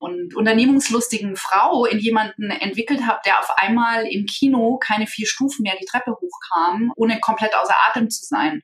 und 0.03 0.35
unternehmungslustigen 0.35 1.37
Frau 1.37 1.85
in 1.85 2.01
jemanden 2.01 2.51
entwickelt 2.51 3.07
habe, 3.07 3.21
der 3.25 3.39
auf 3.39 3.51
einmal 3.57 4.05
im 4.09 4.27
Kino 4.27 4.77
keine 4.79 5.07
vier 5.07 5.29
Stufen 5.29 5.63
mehr 5.63 5.77
die 5.81 5.87
Treppe 5.87 6.17
hochkam, 6.21 6.93
ohne 6.97 7.21
komplett 7.21 7.55
außer 7.55 7.77
Atem 7.89 8.11
zu 8.11 8.27
sein. 8.27 8.63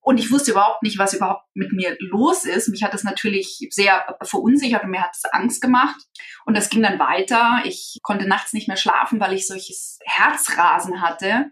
Und 0.00 0.16
ich 0.18 0.32
wusste 0.32 0.52
überhaupt 0.52 0.82
nicht, 0.82 0.98
was 0.98 1.12
überhaupt 1.12 1.44
mit 1.52 1.72
mir 1.72 1.98
los 2.00 2.46
ist. 2.46 2.70
Mich 2.70 2.82
hat 2.82 2.94
das 2.94 3.04
natürlich 3.04 3.68
sehr 3.68 4.16
verunsichert 4.22 4.82
und 4.82 4.90
mir 4.90 5.02
hat 5.02 5.10
es 5.12 5.26
Angst 5.26 5.60
gemacht. 5.60 6.00
Und 6.46 6.56
das 6.56 6.70
ging 6.70 6.82
dann 6.82 6.98
weiter. 6.98 7.60
Ich 7.64 7.98
konnte 8.02 8.26
nachts 8.26 8.54
nicht 8.54 8.66
mehr 8.66 8.78
schlafen, 8.78 9.20
weil 9.20 9.34
ich 9.34 9.46
solches 9.46 9.98
Herzrasen 10.06 11.02
hatte. 11.02 11.50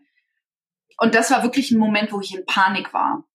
Und 0.96 1.14
das 1.14 1.30
war 1.30 1.42
wirklich 1.42 1.70
ein 1.70 1.78
Moment, 1.78 2.12
wo 2.12 2.20
ich 2.22 2.34
in 2.34 2.46
Panik 2.46 2.94
war. 2.94 3.27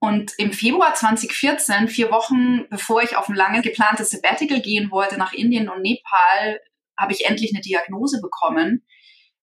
Und 0.00 0.32
im 0.38 0.52
Februar 0.52 0.94
2014, 0.94 1.88
vier 1.88 2.10
Wochen 2.10 2.66
bevor 2.70 3.02
ich 3.02 3.16
auf 3.16 3.28
ein 3.28 3.34
lange 3.34 3.60
geplantes 3.60 4.10
Sabbatical 4.10 4.60
gehen 4.60 4.90
wollte 4.90 5.18
nach 5.18 5.34
Indien 5.34 5.68
und 5.68 5.82
Nepal, 5.82 6.58
habe 6.98 7.12
ich 7.12 7.26
endlich 7.26 7.52
eine 7.54 7.60
Diagnose 7.60 8.20
bekommen 8.20 8.86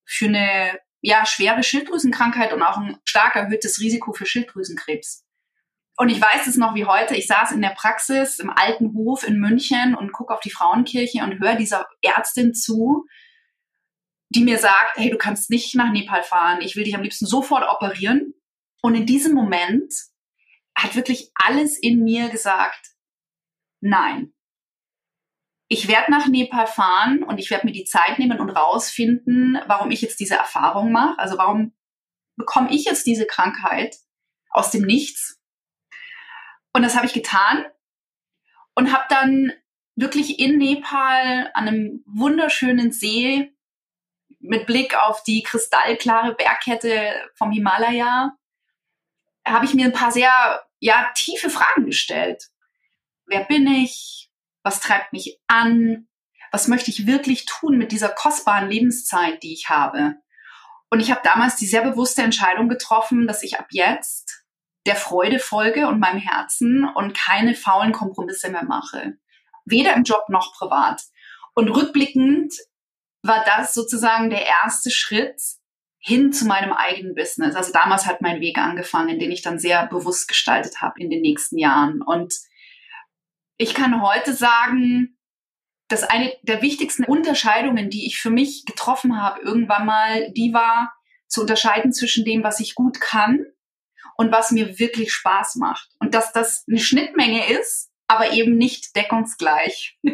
für 0.03 0.25
eine 0.25 0.79
ja, 1.01 1.25
schwere 1.27 1.61
Schilddrüsenkrankheit 1.63 2.53
und 2.53 2.63
auch 2.63 2.77
ein 2.77 2.97
stark 3.05 3.35
erhöhtes 3.35 3.79
Risiko 3.79 4.13
für 4.13 4.25
Schilddrüsenkrebs. 4.25 5.25
Und 5.95 6.09
ich 6.09 6.19
weiß 6.19 6.47
es 6.47 6.57
noch 6.57 6.75
wie 6.75 6.85
heute, 6.85 7.15
ich 7.15 7.27
saß 7.27 7.51
in 7.51 7.61
der 7.61 7.75
Praxis 7.75 8.39
im 8.39 8.49
alten 8.49 8.93
Hof 8.93 9.27
in 9.27 9.39
München 9.39 9.95
und 9.95 10.11
gucke 10.11 10.33
auf 10.33 10.39
die 10.39 10.51
Frauenkirche 10.51 11.23
und 11.23 11.39
höre 11.39 11.55
dieser 11.55 11.87
Ärztin 12.01 12.53
zu, 12.53 13.05
die 14.29 14.43
mir 14.43 14.57
sagt, 14.57 14.97
hey, 14.97 15.09
du 15.09 15.17
kannst 15.17 15.49
nicht 15.49 15.75
nach 15.75 15.91
Nepal 15.91 16.23
fahren, 16.23 16.61
ich 16.61 16.75
will 16.75 16.83
dich 16.83 16.95
am 16.95 17.03
liebsten 17.03 17.25
sofort 17.25 17.67
operieren. 17.69 18.33
Und 18.81 18.95
in 18.95 19.05
diesem 19.05 19.33
Moment 19.33 19.91
hat 20.77 20.95
wirklich 20.95 21.31
alles 21.33 21.77
in 21.77 22.03
mir 22.03 22.29
gesagt, 22.29 22.91
nein. 23.81 24.33
Ich 25.69 25.87
werde 25.89 26.11
nach 26.11 26.27
Nepal 26.27 26.67
fahren 26.67 27.23
und 27.23 27.39
ich 27.39 27.49
werde 27.49 27.65
mir 27.65 27.73
die 27.73 27.83
Zeit 27.83 28.19
nehmen 28.19 28.39
und 28.39 28.51
rausfinden, 28.51 29.59
warum 29.65 29.91
ich 29.91 30.01
jetzt 30.01 30.19
diese 30.19 30.35
Erfahrung 30.35 30.91
mache. 30.91 31.19
Also 31.19 31.37
warum 31.37 31.73
bekomme 32.37 32.71
ich 32.71 32.85
jetzt 32.85 33.05
diese 33.05 33.25
Krankheit 33.25 33.97
aus 34.51 34.71
dem 34.71 34.83
Nichts? 34.83 35.41
Und 36.73 36.83
das 36.83 36.95
habe 36.95 37.07
ich 37.07 37.13
getan 37.13 37.65
und 38.75 38.93
habe 38.93 39.05
dann 39.09 39.51
wirklich 39.95 40.39
in 40.39 40.57
Nepal 40.57 41.49
an 41.53 41.67
einem 41.67 42.03
wunderschönen 42.05 42.91
See 42.91 43.51
mit 44.39 44.67
Blick 44.67 44.95
auf 44.95 45.23
die 45.23 45.41
kristallklare 45.41 46.35
Bergkette 46.35 47.13
vom 47.33 47.51
Himalaya 47.51 48.37
habe 49.47 49.65
ich 49.65 49.73
mir 49.73 49.85
ein 49.85 49.93
paar 49.93 50.11
sehr 50.11 50.66
ja, 50.79 51.09
tiefe 51.15 51.49
Fragen 51.49 51.85
gestellt. 51.85 52.49
Wer 53.25 53.43
bin 53.45 53.67
ich? 53.67 54.29
Was 54.63 54.79
treibt 54.79 55.13
mich 55.13 55.39
an? 55.47 56.07
Was 56.51 56.67
möchte 56.67 56.91
ich 56.91 57.07
wirklich 57.07 57.45
tun 57.45 57.77
mit 57.77 57.91
dieser 57.91 58.09
kostbaren 58.09 58.69
Lebenszeit, 58.69 59.43
die 59.43 59.53
ich 59.53 59.69
habe? 59.69 60.15
Und 60.89 61.01
ich 61.01 61.11
habe 61.11 61.21
damals 61.23 61.57
die 61.57 61.65
sehr 61.65 61.81
bewusste 61.81 62.21
Entscheidung 62.21 62.69
getroffen, 62.69 63.27
dass 63.27 63.43
ich 63.43 63.59
ab 63.59 63.67
jetzt 63.71 64.45
der 64.85 64.95
Freude 64.95 65.39
folge 65.39 65.87
und 65.87 65.99
meinem 65.99 66.19
Herzen 66.19 66.87
und 66.95 67.13
keine 67.13 67.55
faulen 67.55 67.91
Kompromisse 67.91 68.49
mehr 68.49 68.63
mache. 68.63 69.17
Weder 69.65 69.93
im 69.93 70.03
Job 70.03 70.29
noch 70.29 70.53
privat. 70.53 71.01
Und 71.53 71.69
rückblickend 71.69 72.53
war 73.21 73.43
das 73.43 73.73
sozusagen 73.73 74.29
der 74.29 74.45
erste 74.45 74.89
Schritt, 74.89 75.41
hin 76.07 76.31
zu 76.31 76.45
meinem 76.45 76.71
eigenen 76.71 77.15
Business. 77.15 77.57
Also 77.57 77.73
damals 77.73 78.05
hat 78.05 78.21
mein 78.21 78.39
Weg 78.39 78.57
angefangen, 78.57 79.19
den 79.19 79.29
ich 79.29 79.41
dann 79.41 79.59
sehr 79.59 79.87
bewusst 79.87 80.29
gestaltet 80.29 80.81
habe 80.81 81.01
in 81.01 81.09
den 81.09 81.19
nächsten 81.19 81.57
Jahren. 81.57 82.01
Und 82.01 82.33
ich 83.57 83.73
kann 83.73 84.01
heute 84.01 84.33
sagen, 84.33 85.17
dass 85.89 86.03
eine 86.03 86.31
der 86.43 86.61
wichtigsten 86.61 87.03
Unterscheidungen, 87.03 87.89
die 87.89 88.07
ich 88.07 88.21
für 88.21 88.29
mich 88.29 88.63
getroffen 88.65 89.21
habe, 89.21 89.41
irgendwann 89.41 89.85
mal, 89.85 90.31
die 90.31 90.53
war 90.53 90.93
zu 91.27 91.41
unterscheiden 91.41 91.91
zwischen 91.91 92.23
dem, 92.23 92.41
was 92.41 92.61
ich 92.61 92.73
gut 92.73 93.01
kann 93.01 93.45
und 94.15 94.31
was 94.31 94.51
mir 94.51 94.79
wirklich 94.79 95.11
Spaß 95.11 95.55
macht. 95.55 95.89
Und 95.99 96.13
dass 96.13 96.31
das 96.31 96.63
eine 96.69 96.79
Schnittmenge 96.79 97.51
ist, 97.51 97.91
aber 98.07 98.31
eben 98.31 98.55
nicht 98.55 98.95
deckungsgleich. 98.95 99.99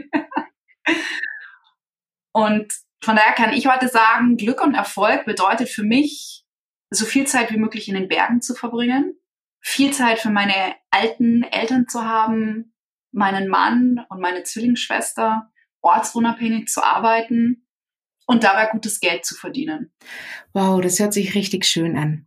und 2.31 2.73
von 3.03 3.15
daher 3.15 3.33
kann 3.33 3.53
ich 3.53 3.67
heute 3.67 3.89
sagen, 3.89 4.37
Glück 4.37 4.63
und 4.63 4.75
Erfolg 4.75 5.25
bedeutet 5.25 5.69
für 5.69 5.83
mich, 5.83 6.45
so 6.89 7.05
viel 7.05 7.25
Zeit 7.27 7.51
wie 7.51 7.57
möglich 7.57 7.89
in 7.89 7.95
den 7.95 8.07
Bergen 8.07 8.41
zu 8.41 8.55
verbringen, 8.55 9.15
viel 9.59 9.91
Zeit 9.91 10.19
für 10.19 10.29
meine 10.29 10.75
alten 10.91 11.43
Eltern 11.43 11.87
zu 11.87 12.05
haben, 12.05 12.73
meinen 13.11 13.47
Mann 13.49 14.05
und 14.09 14.21
meine 14.21 14.43
Zwillingsschwester, 14.43 15.51
ortsunabhängig 15.81 16.67
zu 16.67 16.83
arbeiten 16.83 17.67
und 18.25 18.43
dabei 18.43 18.67
gutes 18.67 18.99
Geld 18.99 19.25
zu 19.25 19.35
verdienen. 19.35 19.93
Wow, 20.53 20.81
das 20.81 20.99
hört 20.99 21.13
sich 21.13 21.35
richtig 21.35 21.65
schön 21.65 21.97
an. 21.97 22.25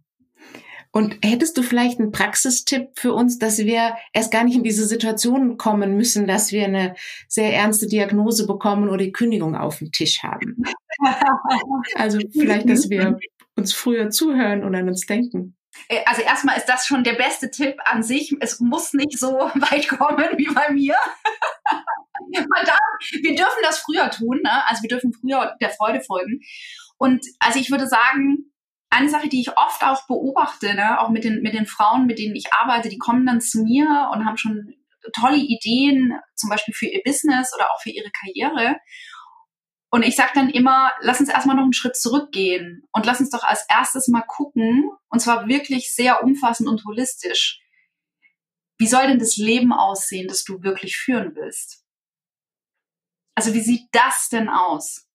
Und 0.97 1.19
hättest 1.23 1.59
du 1.59 1.63
vielleicht 1.63 2.01
einen 2.01 2.11
Praxistipp 2.11 2.99
für 2.99 3.13
uns, 3.13 3.39
dass 3.39 3.59
wir 3.59 3.99
erst 4.15 4.33
gar 4.33 4.45
nicht 4.45 4.57
in 4.57 4.63
diese 4.63 4.87
Situation 4.87 5.59
kommen 5.59 5.95
müssen, 5.95 6.27
dass 6.27 6.53
wir 6.53 6.65
eine 6.65 6.95
sehr 7.29 7.53
ernste 7.53 7.87
Diagnose 7.87 8.47
bekommen 8.47 8.89
oder 8.89 9.05
die 9.05 9.13
Kündigung 9.13 9.57
auf 9.57 9.81
dem 9.81 9.93
Tisch 9.93 10.23
haben? 10.23 10.57
Also 11.97 12.19
vielleicht, 12.33 12.71
dass 12.71 12.89
wir 12.89 13.19
uns 13.57 13.75
früher 13.75 14.09
zuhören 14.09 14.65
und 14.65 14.75
an 14.75 14.89
uns 14.89 15.05
denken? 15.05 15.55
Äh, 15.89 16.01
also 16.07 16.23
erstmal 16.23 16.57
ist 16.57 16.65
das 16.65 16.87
schon 16.87 17.05
der 17.05 17.13
beste 17.13 17.51
Tipp 17.51 17.77
an 17.85 18.03
sich. 18.03 18.35
Es 18.41 18.61
muss 18.61 18.95
nicht 18.95 19.19
so 19.19 19.33
weit 19.55 19.89
kommen 19.89 20.31
wie 20.39 20.49
bei 20.55 20.73
mir. 20.73 20.95
darf, 22.65 22.81
wir 23.21 23.35
dürfen 23.35 23.61
das 23.63 23.81
früher 23.81 24.11
tun, 24.11 24.41
ne? 24.43 24.67
also 24.67 24.83
wir 24.83 24.89
dürfen 24.89 25.13
früher 25.13 25.55
der 25.61 25.69
Freude 25.69 26.01
folgen. 26.01 26.41
Und 26.97 27.23
also 27.39 27.59
ich 27.59 27.71
würde 27.71 27.87
sagen, 27.87 28.51
eine 28.97 29.09
Sache, 29.09 29.29
die 29.29 29.41
ich 29.41 29.57
oft 29.57 29.83
auch 29.83 30.07
beobachte, 30.07 30.75
ne, 30.75 31.01
auch 31.01 31.11
mit 31.11 31.25
den, 31.25 31.43
mit 31.43 31.55
den 31.55 31.67
Frauen, 31.67 32.07
mit 32.07 32.19
denen 32.19 32.35
ich 32.35 32.53
arbeite, 32.53 32.89
die 32.89 32.99
kommen 32.99 33.27
dann 33.27 33.41
zu 33.41 33.63
mir 33.63 34.11
und 34.13 34.25
haben 34.25 34.37
schon 34.37 34.75
tolle 35.13 35.37
Ideen, 35.37 36.19
zum 36.35 36.51
Beispiel 36.51 36.75
für 36.75 36.87
ihr 36.87 37.03
Business 37.05 37.53
oder 37.55 37.71
auch 37.71 37.81
für 37.81 37.91
ihre 37.91 38.11
Karriere. 38.11 38.77
Und 39.91 40.03
ich 40.03 40.17
sage 40.17 40.33
dann 40.35 40.51
immer, 40.51 40.93
lass 41.01 41.21
uns 41.21 41.29
erstmal 41.29 41.57
noch 41.57 41.63
einen 41.63 41.73
Schritt 41.73 41.97
zurückgehen 41.97 42.87
und 42.93 43.07
lass 43.07 43.21
uns 43.21 43.31
doch 43.31 43.45
als 43.45 43.65
erstes 43.71 44.09
mal 44.09 44.23
gucken, 44.23 44.91
und 45.09 45.21
zwar 45.21 45.47
wirklich 45.49 45.95
sehr 45.95 46.23
umfassend 46.23 46.69
und 46.69 46.85
holistisch. 46.85 47.61
Wie 48.79 48.87
soll 48.87 49.07
denn 49.07 49.19
das 49.19 49.37
Leben 49.37 49.73
aussehen, 49.73 50.29
das 50.29 50.45
du 50.45 50.63
wirklich 50.63 50.97
führen 50.97 51.35
willst? 51.35 51.85
Also 53.35 53.55
wie 53.55 53.61
sieht 53.61 53.89
das 53.93 54.29
denn 54.29 54.49
aus? 54.49 55.06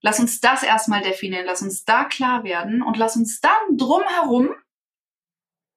Lass 0.00 0.20
uns 0.20 0.40
das 0.40 0.62
erstmal 0.62 1.02
definieren, 1.02 1.46
lass 1.46 1.62
uns 1.62 1.84
da 1.84 2.04
klar 2.04 2.44
werden 2.44 2.82
und 2.82 2.96
lass 2.96 3.16
uns 3.16 3.40
dann 3.40 3.76
drumherum 3.76 4.50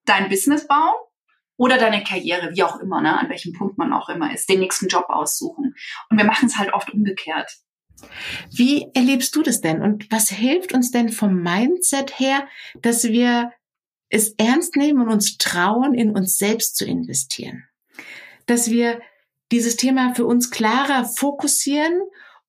dein 0.06 0.30
Business 0.30 0.68
bauen 0.68 0.94
oder 1.58 1.78
deine 1.78 2.04
Karriere, 2.04 2.52
wie 2.56 2.64
auch 2.64 2.80
immer, 2.80 3.02
ne, 3.02 3.18
an 3.20 3.30
welchem 3.30 3.54
Punkt 3.54 3.78
man 3.78 3.94
auch 3.94 4.10
immer 4.10 4.34
ist, 4.34 4.50
den 4.50 4.60
nächsten 4.60 4.88
Job 4.88 5.06
aussuchen. 5.10 5.76
Und 6.10 6.18
wir 6.18 6.26
machen 6.26 6.48
es 6.48 6.58
halt 6.58 6.74
oft 6.74 6.92
umgekehrt. 6.92 7.52
Wie 8.52 8.90
erlebst 8.94 9.36
du 9.36 9.44
das 9.44 9.62
denn? 9.62 9.82
Und 9.82 10.12
was 10.12 10.30
hilft 10.30 10.74
uns 10.74 10.92
denn 10.92 11.10
vom 11.10 11.36
Mindset 11.42 12.20
her, 12.20 12.48
dass 12.82 13.04
wir 13.04 13.52
es 14.10 14.34
ernst 14.38 14.76
nehmen 14.76 15.02
und 15.02 15.10
uns 15.10 15.38
trauen, 15.38 15.94
in 15.94 16.12
uns 16.12 16.38
selbst 16.38 16.78
zu 16.78 16.86
investieren? 16.86 17.64
Dass 18.48 18.72
wir 18.72 19.00
dieses 19.52 19.76
Thema 19.76 20.16
für 20.16 20.26
uns 20.26 20.50
klarer 20.50 21.06
fokussieren 21.06 22.02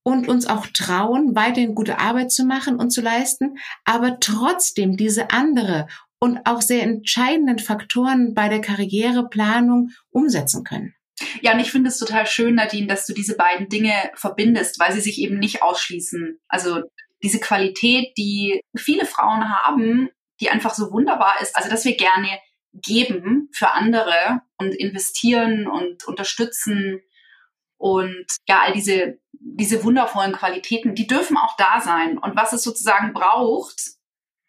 und 0.05 0.29
uns 0.29 0.47
auch 0.47 0.67
trauen, 0.67 1.35
weiterhin 1.35 1.75
gute 1.75 1.99
Arbeit 1.99 2.33
zu 2.33 2.45
machen 2.45 2.77
und 2.77 2.91
zu 2.91 3.01
leisten, 3.01 3.59
aber 3.85 4.19
trotzdem 4.21 4.97
diese 4.97 5.31
andere 5.31 5.87
und 6.19 6.41
auch 6.45 6.63
sehr 6.63 6.83
entscheidenden 6.83 7.59
Faktoren 7.59 8.35
bei 8.35 8.49
der 8.49 8.61
Karriereplanung 8.61 9.91
umsetzen 10.11 10.65
können. 10.65 10.95
Ja, 11.41 11.53
und 11.53 11.61
ich 11.61 11.71
finde 11.71 11.89
es 11.89 11.99
total 11.99 12.27
schön, 12.27 12.55
Nadine, 12.55 12.87
dass 12.87 13.07
du 13.07 13.13
diese 13.13 13.37
beiden 13.37 13.69
Dinge 13.69 13.93
verbindest, 14.15 14.79
weil 14.79 14.93
sie 14.93 15.01
sich 15.01 15.19
eben 15.21 15.39
nicht 15.39 15.63
ausschließen. 15.63 16.41
Also 16.49 16.83
diese 17.23 17.41
Qualität, 17.41 18.17
die 18.17 18.61
viele 18.77 19.07
Frauen 19.07 19.49
haben, 19.49 20.11
die 20.41 20.51
einfach 20.51 20.75
so 20.75 20.91
wunderbar 20.91 21.41
ist, 21.41 21.57
also 21.57 21.71
dass 21.71 21.85
wir 21.85 21.97
gerne 21.97 22.29
geben 22.73 23.49
für 23.53 23.71
andere 23.73 24.41
und 24.59 24.75
investieren 24.75 25.67
und 25.67 26.05
unterstützen 26.05 27.01
und 27.77 28.27
ja, 28.49 28.63
all 28.65 28.73
diese, 28.73 29.19
diese 29.45 29.83
wundervollen 29.85 30.33
Qualitäten, 30.33 30.95
die 30.95 31.07
dürfen 31.07 31.37
auch 31.37 31.57
da 31.57 31.81
sein. 31.81 32.19
Und 32.19 32.37
was 32.37 32.53
es 32.53 32.63
sozusagen 32.63 33.13
braucht 33.13 33.93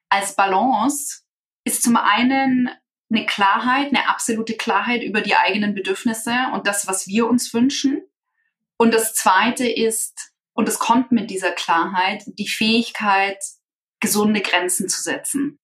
als 0.10 0.36
Balance, 0.36 1.22
ist 1.64 1.84
zum 1.84 1.98
einen 1.98 2.70
eine 3.12 3.26
Klarheit, 3.26 3.88
eine 3.88 4.08
absolute 4.10 4.56
Klarheit 4.56 5.04
über 5.04 5.22
die 5.22 5.36
eigenen 5.36 5.76
Bedürfnisse 5.76 6.34
und 6.54 6.68
das, 6.68 6.88
was 6.88 7.08
wir 7.08 7.28
uns 7.28 7.54
wünschen. 7.54 8.04
Und 8.78 8.94
das 8.94 9.14
Zweite 9.14 9.68
ist, 9.68 10.32
und 10.54 10.68
es 10.68 10.80
kommt 10.80 11.12
mit 11.12 11.30
dieser 11.30 11.52
Klarheit, 11.52 12.24
die 12.26 12.48
Fähigkeit, 12.48 13.38
gesunde 14.00 14.42
Grenzen 14.42 14.90
zu 14.90 15.02
setzen. 15.02 15.60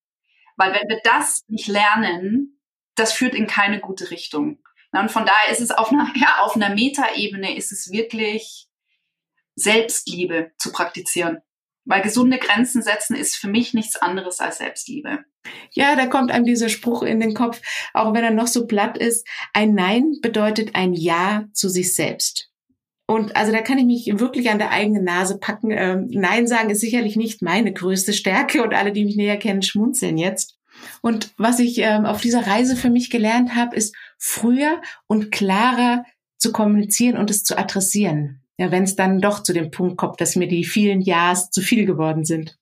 Weil 0.58 0.74
wenn 0.74 0.88
wir 0.90 1.00
das 1.04 1.44
nicht 1.48 1.68
lernen, 1.68 2.60
das 2.96 3.14
führt 3.14 3.36
in 3.36 3.48
keine 3.48 3.80
gute 3.80 4.12
Richtung. 4.12 4.60
Und 4.92 5.12
von 5.12 5.26
daher 5.26 5.52
ist 5.52 5.62
es 5.62 5.72
auf 5.72 5.92
einer, 5.92 6.12
ja, 6.16 6.40
auf 6.40 6.56
einer 6.56 6.70
Metaebene 6.70 7.56
ist 7.56 7.72
es 7.72 7.92
wirklich 7.92 8.69
Selbstliebe 9.60 10.52
zu 10.58 10.72
praktizieren. 10.72 11.40
Weil 11.86 12.02
gesunde 12.02 12.38
Grenzen 12.38 12.82
setzen 12.82 13.16
ist 13.16 13.36
für 13.36 13.48
mich 13.48 13.74
nichts 13.74 13.96
anderes 13.96 14.40
als 14.40 14.60
Selbstliebe. 14.60 15.20
Ja, 15.72 15.96
da 15.96 16.06
kommt 16.06 16.32
einem 16.32 16.46
dieser 16.46 16.70
Spruch 16.70 17.04
in 17.04 17.20
den 17.20 17.34
Kopf, 17.34 17.62
auch 17.94 18.14
wenn 18.14 18.24
er 18.24 18.32
noch 18.32 18.48
so 18.48 18.68
platt 18.68 18.98
ist. 18.98 19.28
Ein 19.54 19.74
Nein 19.74 20.18
bedeutet 20.22 20.76
ein 20.76 20.94
Ja 20.94 21.46
zu 21.54 21.70
sich 21.70 21.96
selbst. 21.96 22.50
Und 23.08 23.36
also 23.36 23.52
da 23.52 23.62
kann 23.62 23.80
ich 23.80 23.86
mich 23.86 24.20
wirklich 24.20 24.52
an 24.52 24.60
der 24.60 24.70
eigenen 24.70 25.04
Nase 25.04 25.40
packen. 25.40 25.72
Ähm, 25.72 26.10
Nein 26.12 26.46
sagen 26.46 26.70
ist 26.70 26.82
sicherlich 26.82 27.16
nicht 27.16 27.42
meine 27.42 27.74
größte 27.74 28.14
Stärke 28.14 28.62
und 28.62 28.76
alle, 28.76 28.92
die 28.92 29.04
mich 29.04 29.16
näher 29.16 29.38
kennen, 29.38 29.64
schmunzeln 29.64 30.20
jetzt. 30.20 30.60
Und 31.02 31.34
was 31.38 31.60
ich 31.60 31.80
ähm, 31.80 32.06
auf 32.06 32.22
dieser 32.22 32.46
Reise 32.46 32.76
für 32.76 32.92
mich 32.92 33.10
gelernt 33.10 33.56
habe, 33.56 33.76
ist 33.76 33.96
früher 34.20 34.80
und 35.08 35.32
klarer 35.32 36.04
zu 36.38 36.52
kommunizieren 36.52 37.18
und 37.18 37.32
es 37.32 37.44
zu 37.44 37.58
adressieren. 37.58 38.44
Ja, 38.60 38.72
wenn 38.72 38.84
es 38.84 38.98
dann 38.98 39.22
doch 39.22 39.42
zu 39.42 39.54
dem 39.54 39.72
Punkt 39.72 39.96
kommt, 39.96 40.20
dass 40.20 40.36
mir 40.36 40.50
die 40.50 40.66
vielen 40.66 41.00
Ja's 41.00 41.50
zu 41.50 41.62
viel 41.62 41.86
geworden 41.86 42.26
sind. 42.26 42.60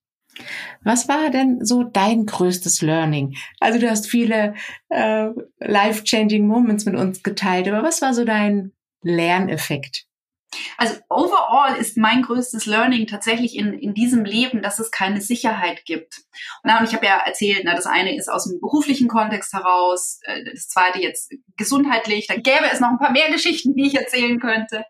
Was 0.83 1.09
war 1.09 1.31
denn 1.31 1.65
so 1.65 1.83
dein 1.83 2.27
größtes 2.27 2.83
Learning? 2.83 3.35
Also 3.59 3.79
du 3.79 3.89
hast 3.89 4.07
viele 4.07 4.53
äh, 4.89 5.29
life-changing 5.59 6.45
Moments 6.45 6.85
mit 6.85 6.95
uns 6.95 7.23
geteilt, 7.23 7.67
aber 7.67 7.81
was 7.81 8.03
war 8.03 8.13
so 8.13 8.25
dein 8.25 8.73
Lerneffekt? 9.01 10.05
Also 10.77 10.97
overall 11.09 11.75
ist 11.77 11.97
mein 11.97 12.21
größtes 12.21 12.67
Learning 12.67 13.07
tatsächlich 13.07 13.55
in, 13.55 13.73
in 13.73 13.95
diesem 13.95 14.23
Leben, 14.23 14.61
dass 14.61 14.77
es 14.77 14.91
keine 14.91 15.19
Sicherheit 15.19 15.83
gibt. 15.85 16.21
Und, 16.61 16.71
ich 16.83 16.93
habe 16.93 17.07
ja 17.07 17.17
erzählt, 17.25 17.63
na, 17.63 17.73
das 17.73 17.87
eine 17.87 18.15
ist 18.15 18.29
aus 18.29 18.47
dem 18.47 18.59
beruflichen 18.61 19.07
Kontext 19.07 19.51
heraus, 19.51 20.19
äh, 20.25 20.43
das 20.43 20.67
zweite 20.67 21.01
jetzt 21.01 21.33
gesundheitlich. 21.57 22.27
Da 22.27 22.35
gäbe 22.35 22.69
es 22.71 22.79
noch 22.79 22.89
ein 22.89 22.99
paar 22.99 23.11
mehr 23.11 23.31
Geschichten, 23.31 23.73
die 23.73 23.87
ich 23.87 23.95
erzählen 23.95 24.39
könnte 24.39 24.85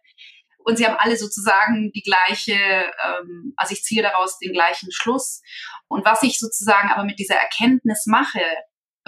und 0.68 0.76
sie 0.76 0.86
haben 0.86 0.98
alle 1.00 1.16
sozusagen 1.16 1.94
die 1.94 2.02
gleiche, 2.02 2.54
ähm, 2.54 3.54
also 3.56 3.72
ich 3.72 3.84
ziehe 3.84 4.02
daraus 4.02 4.38
den 4.38 4.52
gleichen 4.52 4.92
Schluss. 4.92 5.42
Und 5.88 6.04
was 6.04 6.24
ich 6.24 6.40
sozusagen 6.40 6.90
aber 6.90 7.06
mit 7.06 7.20
dieser 7.20 7.36
Erkenntnis 7.36 8.06
mache 8.06 8.42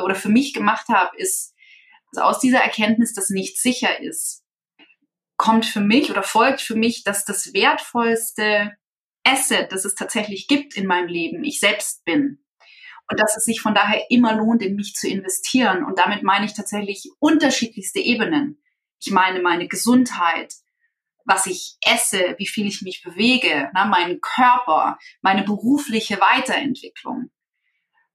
oder 0.01 0.15
für 0.15 0.29
mich 0.29 0.53
gemacht 0.53 0.87
habe, 0.87 1.17
ist, 1.17 1.53
also 2.13 2.21
aus 2.21 2.39
dieser 2.39 2.59
Erkenntnis, 2.59 3.13
dass 3.13 3.29
nichts 3.29 3.61
sicher 3.61 3.99
ist, 3.99 4.45
kommt 5.35 5.65
für 5.65 5.81
mich 5.81 6.09
oder 6.09 6.23
folgt 6.23 6.61
für 6.61 6.75
mich, 6.75 7.03
dass 7.03 7.25
das 7.25 7.53
wertvollste 7.53 8.77
Asset, 9.25 9.73
das 9.73 9.83
es 9.83 9.95
tatsächlich 9.95 10.47
gibt 10.47 10.77
in 10.77 10.87
meinem 10.87 11.09
Leben, 11.09 11.43
ich 11.43 11.59
selbst 11.59 12.05
bin. 12.05 12.41
Und 13.11 13.19
dass 13.19 13.35
es 13.35 13.43
sich 13.43 13.59
von 13.59 13.75
daher 13.75 14.05
immer 14.09 14.33
lohnt, 14.33 14.61
in 14.61 14.75
mich 14.75 14.93
zu 14.93 15.09
investieren. 15.09 15.83
Und 15.83 15.99
damit 15.99 16.23
meine 16.23 16.45
ich 16.45 16.53
tatsächlich 16.53 17.09
unterschiedlichste 17.19 17.99
Ebenen. 17.99 18.63
Ich 19.01 19.11
meine 19.11 19.41
meine 19.41 19.67
Gesundheit, 19.67 20.53
was 21.29 21.45
ich 21.45 21.77
esse, 21.85 22.35
wie 22.39 22.47
viel 22.47 22.65
ich 22.65 22.81
mich 22.81 23.03
bewege, 23.03 23.69
ne, 23.75 23.85
meinen 23.87 24.19
Körper, 24.19 24.97
meine 25.21 25.43
berufliche 25.43 26.19
Weiterentwicklung. 26.19 27.29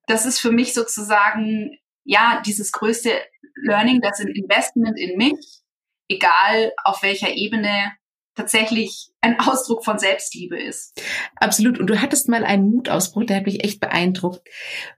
Das 0.09 0.27
ist 0.27 0.41
für 0.41 0.51
mich 0.51 0.75
sozusagen, 0.75 1.79
ja, 2.03 2.43
dieses 2.45 2.73
größte 2.73 3.13
Learning, 3.55 4.01
das 4.01 4.19
ein 4.19 4.29
Investment 4.29 4.99
in 4.99 5.17
mich, 5.17 5.63
egal 6.09 6.73
auf 6.83 7.05
welcher 7.05 7.33
Ebene, 7.33 7.93
tatsächlich 8.35 9.13
ein 9.21 9.39
Ausdruck 9.49 9.85
von 9.85 10.01
Selbstliebe 10.01 10.61
ist. 10.61 11.01
Absolut. 11.37 11.79
Und 11.79 11.87
du 11.87 12.03
hattest 12.03 12.29
mal 12.29 12.45
einen 12.45 12.69
Mutausbruch, 12.69 13.25
der 13.27 13.37
hat 13.37 13.47
mich 13.47 13.63
echt 13.63 13.79
beeindruckt, 13.79 14.43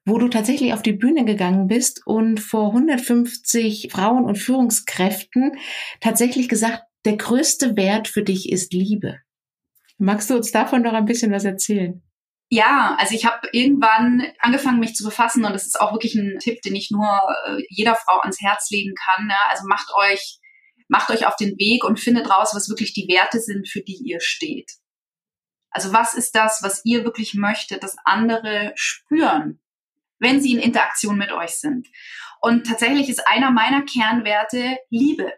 wo 0.06 0.16
du 0.16 0.28
tatsächlich 0.28 0.72
auf 0.72 0.80
die 0.80 0.94
Bühne 0.94 1.26
gegangen 1.26 1.66
bist 1.66 2.06
und 2.06 2.40
vor 2.40 2.68
150 2.68 3.90
Frauen 3.92 4.24
und 4.24 4.38
Führungskräften 4.38 5.58
tatsächlich 6.00 6.48
gesagt 6.48 6.82
der 7.06 7.16
größte 7.16 7.76
Wert 7.76 8.08
für 8.08 8.22
dich 8.22 8.50
ist 8.50 8.72
Liebe. 8.72 9.20
Magst 9.98 10.28
du 10.28 10.34
uns 10.34 10.52
davon 10.52 10.82
noch 10.82 10.92
ein 10.92 11.06
bisschen 11.06 11.32
was 11.32 11.44
erzählen? 11.44 12.02
Ja, 12.48 12.96
also 12.98 13.14
ich 13.14 13.24
habe 13.24 13.48
irgendwann 13.52 14.22
angefangen, 14.38 14.78
mich 14.78 14.94
zu 14.94 15.04
befassen 15.04 15.44
und 15.44 15.52
das 15.52 15.66
ist 15.66 15.80
auch 15.80 15.92
wirklich 15.92 16.14
ein 16.14 16.38
Tipp, 16.38 16.60
den 16.62 16.76
ich 16.76 16.90
nur 16.90 17.20
äh, 17.46 17.62
jeder 17.70 17.96
Frau 17.96 18.20
ans 18.20 18.40
Herz 18.40 18.70
legen 18.70 18.94
kann. 18.94 19.26
Ne? 19.26 19.34
Also 19.50 19.64
macht 19.66 19.88
euch, 19.96 20.38
macht 20.88 21.10
euch 21.10 21.26
auf 21.26 21.34
den 21.36 21.58
Weg 21.58 21.82
und 21.82 21.98
findet 21.98 22.30
raus, 22.30 22.52
was 22.54 22.68
wirklich 22.68 22.92
die 22.92 23.08
Werte 23.08 23.40
sind, 23.40 23.68
für 23.68 23.80
die 23.80 24.00
ihr 24.04 24.20
steht. 24.20 24.70
Also 25.70 25.92
was 25.92 26.14
ist 26.14 26.36
das, 26.36 26.60
was 26.62 26.84
ihr 26.84 27.04
wirklich 27.04 27.34
möchtet, 27.34 27.82
dass 27.82 27.96
andere 28.04 28.72
spüren, 28.76 29.60
wenn 30.18 30.40
sie 30.40 30.52
in 30.52 30.60
Interaktion 30.60 31.18
mit 31.18 31.32
euch 31.32 31.58
sind? 31.58 31.88
Und 32.40 32.66
tatsächlich 32.66 33.08
ist 33.08 33.26
einer 33.26 33.50
meiner 33.50 33.82
Kernwerte 33.82 34.78
Liebe. 34.88 35.32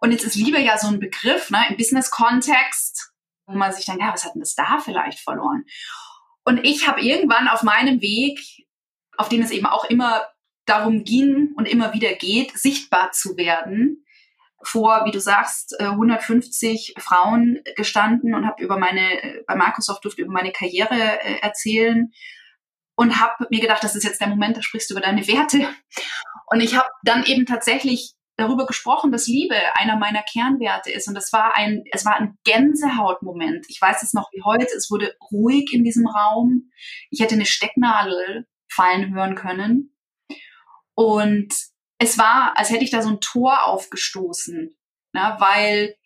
Und 0.00 0.12
jetzt 0.12 0.24
ist 0.24 0.36
Liebe 0.36 0.60
ja 0.60 0.78
so 0.78 0.88
ein 0.88 1.00
Begriff, 1.00 1.50
ne, 1.50 1.64
im 1.68 1.76
Business-Kontext, 1.76 3.12
wo 3.46 3.54
man 3.54 3.72
sich 3.72 3.86
denkt, 3.86 4.02
ja, 4.02 4.12
was 4.12 4.24
hat 4.24 4.34
denn 4.34 4.40
das 4.40 4.54
da 4.54 4.78
vielleicht 4.78 5.20
verloren? 5.20 5.64
Und 6.44 6.64
ich 6.64 6.86
habe 6.86 7.00
irgendwann 7.00 7.48
auf 7.48 7.62
meinem 7.62 8.00
Weg, 8.00 8.40
auf 9.16 9.28
dem 9.28 9.42
es 9.42 9.50
eben 9.50 9.66
auch 9.66 9.84
immer 9.84 10.26
darum 10.64 11.04
ging 11.04 11.52
und 11.56 11.66
immer 11.66 11.92
wieder 11.92 12.12
geht, 12.14 12.58
sichtbar 12.58 13.12
zu 13.12 13.36
werden, 13.36 14.04
vor, 14.62 15.04
wie 15.04 15.10
du 15.10 15.20
sagst, 15.20 15.78
150 15.78 16.96
äh, 16.96 17.00
Frauen 17.00 17.60
gestanden 17.76 18.34
und 18.34 18.46
habe 18.46 18.62
über 18.62 18.78
meine, 18.78 19.44
bei 19.46 19.54
Microsoft 19.54 20.04
durfte 20.04 20.22
über 20.22 20.32
meine 20.32 20.52
Karriere 20.52 20.94
äh, 20.94 21.40
erzählen 21.40 22.12
und 22.96 23.20
habe 23.20 23.46
mir 23.50 23.60
gedacht, 23.60 23.84
das 23.84 23.94
ist 23.94 24.04
jetzt 24.04 24.20
der 24.20 24.28
Moment, 24.28 24.56
da 24.56 24.62
sprichst 24.62 24.90
du 24.90 24.94
über 24.94 25.02
deine 25.02 25.26
Werte. 25.28 25.68
Und 26.46 26.60
ich 26.60 26.76
habe 26.76 26.88
dann 27.02 27.24
eben 27.24 27.46
tatsächlich 27.46 28.15
darüber 28.36 28.66
gesprochen, 28.66 29.12
dass 29.12 29.26
Liebe 29.26 29.56
einer 29.76 29.96
meiner 29.96 30.22
Kernwerte 30.22 30.90
ist. 30.92 31.08
Und 31.08 31.14
das 31.14 31.32
war 31.32 31.54
ein, 31.54 31.84
es 31.92 32.04
war 32.04 32.16
ein 32.16 32.36
Gänsehautmoment. 32.44 33.66
Ich 33.68 33.80
weiß 33.80 34.02
es 34.02 34.12
noch 34.12 34.30
wie 34.32 34.42
heute. 34.42 34.66
Es 34.76 34.90
wurde 34.90 35.16
ruhig 35.30 35.72
in 35.72 35.84
diesem 35.84 36.06
Raum. 36.06 36.70
Ich 37.10 37.20
hätte 37.20 37.34
eine 37.34 37.46
Stecknadel 37.46 38.46
fallen 38.68 39.14
hören 39.14 39.34
können. 39.34 39.96
Und 40.94 41.54
es 41.98 42.18
war, 42.18 42.56
als 42.56 42.70
hätte 42.70 42.84
ich 42.84 42.90
da 42.90 43.02
so 43.02 43.08
ein 43.08 43.20
Tor 43.20 43.64
aufgestoßen, 43.64 44.76
ne, 45.12 45.36
weil 45.38 45.96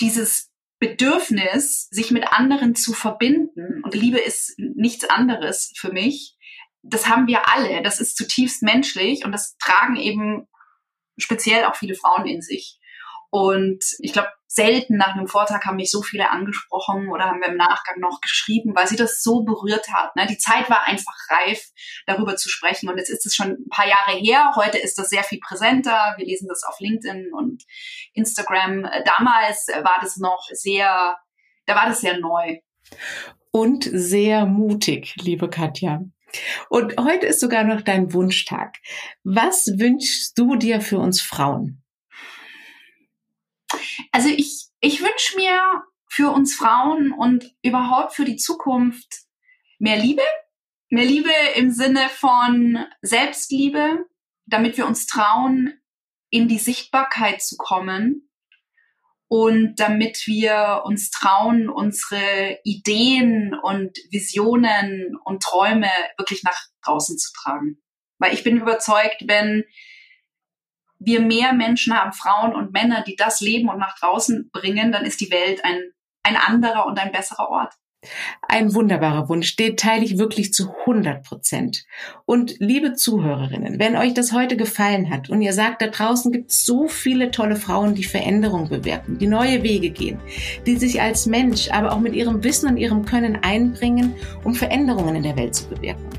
dieses 0.00 0.50
Bedürfnis, 0.78 1.88
sich 1.90 2.10
mit 2.10 2.32
anderen 2.32 2.74
zu 2.74 2.92
verbinden, 2.92 3.82
und 3.82 3.94
Liebe 3.94 4.18
ist 4.18 4.58
nichts 4.58 5.08
anderes 5.08 5.72
für 5.76 5.92
mich, 5.92 6.36
das 6.82 7.08
haben 7.08 7.26
wir 7.26 7.48
alle. 7.48 7.82
Das 7.82 8.00
ist 8.00 8.16
zutiefst 8.16 8.62
menschlich 8.62 9.24
und 9.24 9.32
das 9.32 9.56
tragen 9.58 9.96
eben 9.96 10.46
speziell 11.18 11.64
auch 11.64 11.76
viele 11.76 11.94
Frauen 11.94 12.26
in 12.26 12.42
sich. 12.42 12.78
Und 13.30 13.84
ich 13.98 14.12
glaube, 14.12 14.30
selten 14.46 14.96
nach 14.96 15.14
einem 15.14 15.26
Vortrag 15.26 15.64
haben 15.66 15.76
mich 15.76 15.90
so 15.90 16.02
viele 16.02 16.30
angesprochen 16.30 17.10
oder 17.10 17.26
haben 17.26 17.40
wir 17.40 17.48
im 17.48 17.56
Nachgang 17.56 18.00
noch 18.00 18.20
geschrieben, 18.20 18.74
weil 18.74 18.86
sie 18.86 18.96
das 18.96 19.22
so 19.22 19.42
berührt 19.42 19.88
hat. 19.92 20.16
Ne? 20.16 20.26
Die 20.26 20.38
Zeit 20.38 20.70
war 20.70 20.86
einfach 20.86 21.14
reif, 21.28 21.62
darüber 22.06 22.36
zu 22.36 22.48
sprechen. 22.48 22.88
Und 22.88 22.96
jetzt 22.96 23.10
ist 23.10 23.26
es 23.26 23.34
schon 23.34 23.50
ein 23.50 23.68
paar 23.68 23.86
Jahre 23.86 24.18
her. 24.18 24.52
Heute 24.54 24.78
ist 24.78 24.98
das 24.98 25.10
sehr 25.10 25.24
viel 25.24 25.40
präsenter. 25.40 26.14
Wir 26.16 26.24
lesen 26.24 26.48
das 26.48 26.62
auf 26.62 26.80
LinkedIn 26.80 27.32
und 27.34 27.64
Instagram. 28.14 28.88
Damals 29.04 29.66
war 29.68 29.98
das 30.00 30.16
noch 30.16 30.46
sehr, 30.52 31.16
da 31.66 31.74
war 31.74 31.86
das 31.86 32.00
sehr 32.00 32.18
neu. 32.18 32.58
Und 33.50 33.84
sehr 33.84 34.46
mutig, 34.46 35.14
liebe 35.16 35.50
Katja. 35.50 36.02
Und 36.68 36.96
heute 36.98 37.26
ist 37.26 37.40
sogar 37.40 37.64
noch 37.64 37.82
dein 37.82 38.12
Wunschtag. 38.12 38.76
Was 39.24 39.66
wünschst 39.78 40.36
du 40.38 40.56
dir 40.56 40.80
für 40.80 40.98
uns 40.98 41.20
Frauen? 41.20 41.82
Also 44.12 44.28
ich, 44.28 44.68
ich 44.80 45.00
wünsche 45.00 45.36
mir 45.36 45.82
für 46.08 46.30
uns 46.30 46.54
Frauen 46.54 47.12
und 47.12 47.54
überhaupt 47.62 48.14
für 48.14 48.24
die 48.24 48.36
Zukunft 48.36 49.24
mehr 49.78 49.98
Liebe. 49.98 50.22
Mehr 50.88 51.04
Liebe 51.04 51.30
im 51.56 51.70
Sinne 51.70 52.08
von 52.08 52.84
Selbstliebe, 53.02 54.06
damit 54.46 54.76
wir 54.76 54.86
uns 54.86 55.06
trauen, 55.06 55.74
in 56.30 56.48
die 56.48 56.58
Sichtbarkeit 56.58 57.42
zu 57.42 57.56
kommen 57.56 58.26
und 59.28 59.74
damit 59.76 60.26
wir 60.26 60.82
uns 60.84 61.10
trauen, 61.10 61.68
unsere 61.68 62.58
Ideen 62.64 63.54
und 63.60 63.98
Visionen 64.10 65.16
und 65.24 65.42
Träume 65.42 65.90
wirklich 66.16 66.44
nach 66.44 66.58
draußen 66.84 67.18
zu 67.18 67.32
tragen. 67.32 67.82
Weil 68.18 68.34
ich 68.34 68.44
bin 68.44 68.56
überzeugt, 68.56 69.24
wenn 69.26 69.64
wir 70.98 71.20
mehr 71.20 71.52
Menschen 71.52 71.94
haben, 71.94 72.12
Frauen 72.12 72.54
und 72.54 72.72
Männer, 72.72 73.02
die 73.02 73.16
das 73.16 73.40
leben 73.40 73.68
und 73.68 73.78
nach 73.78 73.98
draußen 73.98 74.50
bringen, 74.50 74.92
dann 74.92 75.04
ist 75.04 75.20
die 75.20 75.30
Welt 75.30 75.64
ein, 75.64 75.92
ein 76.22 76.36
anderer 76.36 76.86
und 76.86 76.98
ein 76.98 77.12
besserer 77.12 77.48
Ort. 77.48 77.74
Ein 78.42 78.74
wunderbarer 78.74 79.28
Wunsch, 79.28 79.56
den 79.56 79.76
teile 79.76 80.04
ich 80.04 80.18
wirklich 80.18 80.52
zu 80.52 80.70
100 80.80 81.22
Prozent. 81.24 81.84
Und 82.24 82.56
liebe 82.58 82.94
Zuhörerinnen, 82.94 83.78
wenn 83.78 83.96
euch 83.96 84.14
das 84.14 84.32
heute 84.32 84.56
gefallen 84.56 85.10
hat 85.10 85.30
und 85.30 85.42
ihr 85.42 85.52
sagt, 85.52 85.82
da 85.82 85.88
draußen 85.88 86.32
gibt 86.32 86.50
es 86.50 86.64
so 86.64 86.88
viele 86.88 87.30
tolle 87.30 87.56
Frauen, 87.56 87.94
die 87.94 88.04
Veränderung 88.04 88.68
bewirken, 88.68 89.18
die 89.18 89.26
neue 89.26 89.62
Wege 89.62 89.90
gehen, 89.90 90.18
die 90.66 90.76
sich 90.76 91.00
als 91.00 91.26
Mensch, 91.26 91.70
aber 91.70 91.92
auch 91.92 92.00
mit 92.00 92.14
ihrem 92.14 92.42
Wissen 92.44 92.68
und 92.68 92.76
ihrem 92.76 93.04
Können 93.04 93.38
einbringen, 93.42 94.14
um 94.44 94.54
Veränderungen 94.54 95.16
in 95.16 95.22
der 95.22 95.36
Welt 95.36 95.54
zu 95.54 95.68
bewirken 95.68 96.16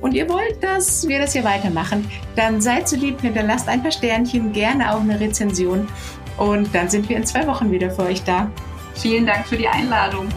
und 0.00 0.14
ihr 0.14 0.28
wollt, 0.28 0.62
dass 0.62 1.08
wir 1.08 1.18
das 1.18 1.32
hier 1.32 1.44
weitermachen, 1.44 2.08
dann 2.36 2.60
seid 2.60 2.88
so 2.88 2.96
lieb, 2.96 3.20
hinterlasst 3.20 3.68
ein 3.68 3.82
paar 3.82 3.90
Sternchen, 3.90 4.52
gerne 4.52 4.94
auch 4.94 5.00
eine 5.00 5.18
Rezension 5.18 5.88
und 6.36 6.72
dann 6.74 6.88
sind 6.88 7.08
wir 7.08 7.16
in 7.16 7.26
zwei 7.26 7.46
Wochen 7.46 7.70
wieder 7.70 7.90
für 7.90 8.02
euch 8.02 8.22
da. 8.22 8.50
Vielen 8.94 9.26
Dank 9.26 9.46
für 9.46 9.56
die 9.56 9.68
Einladung. 9.68 10.28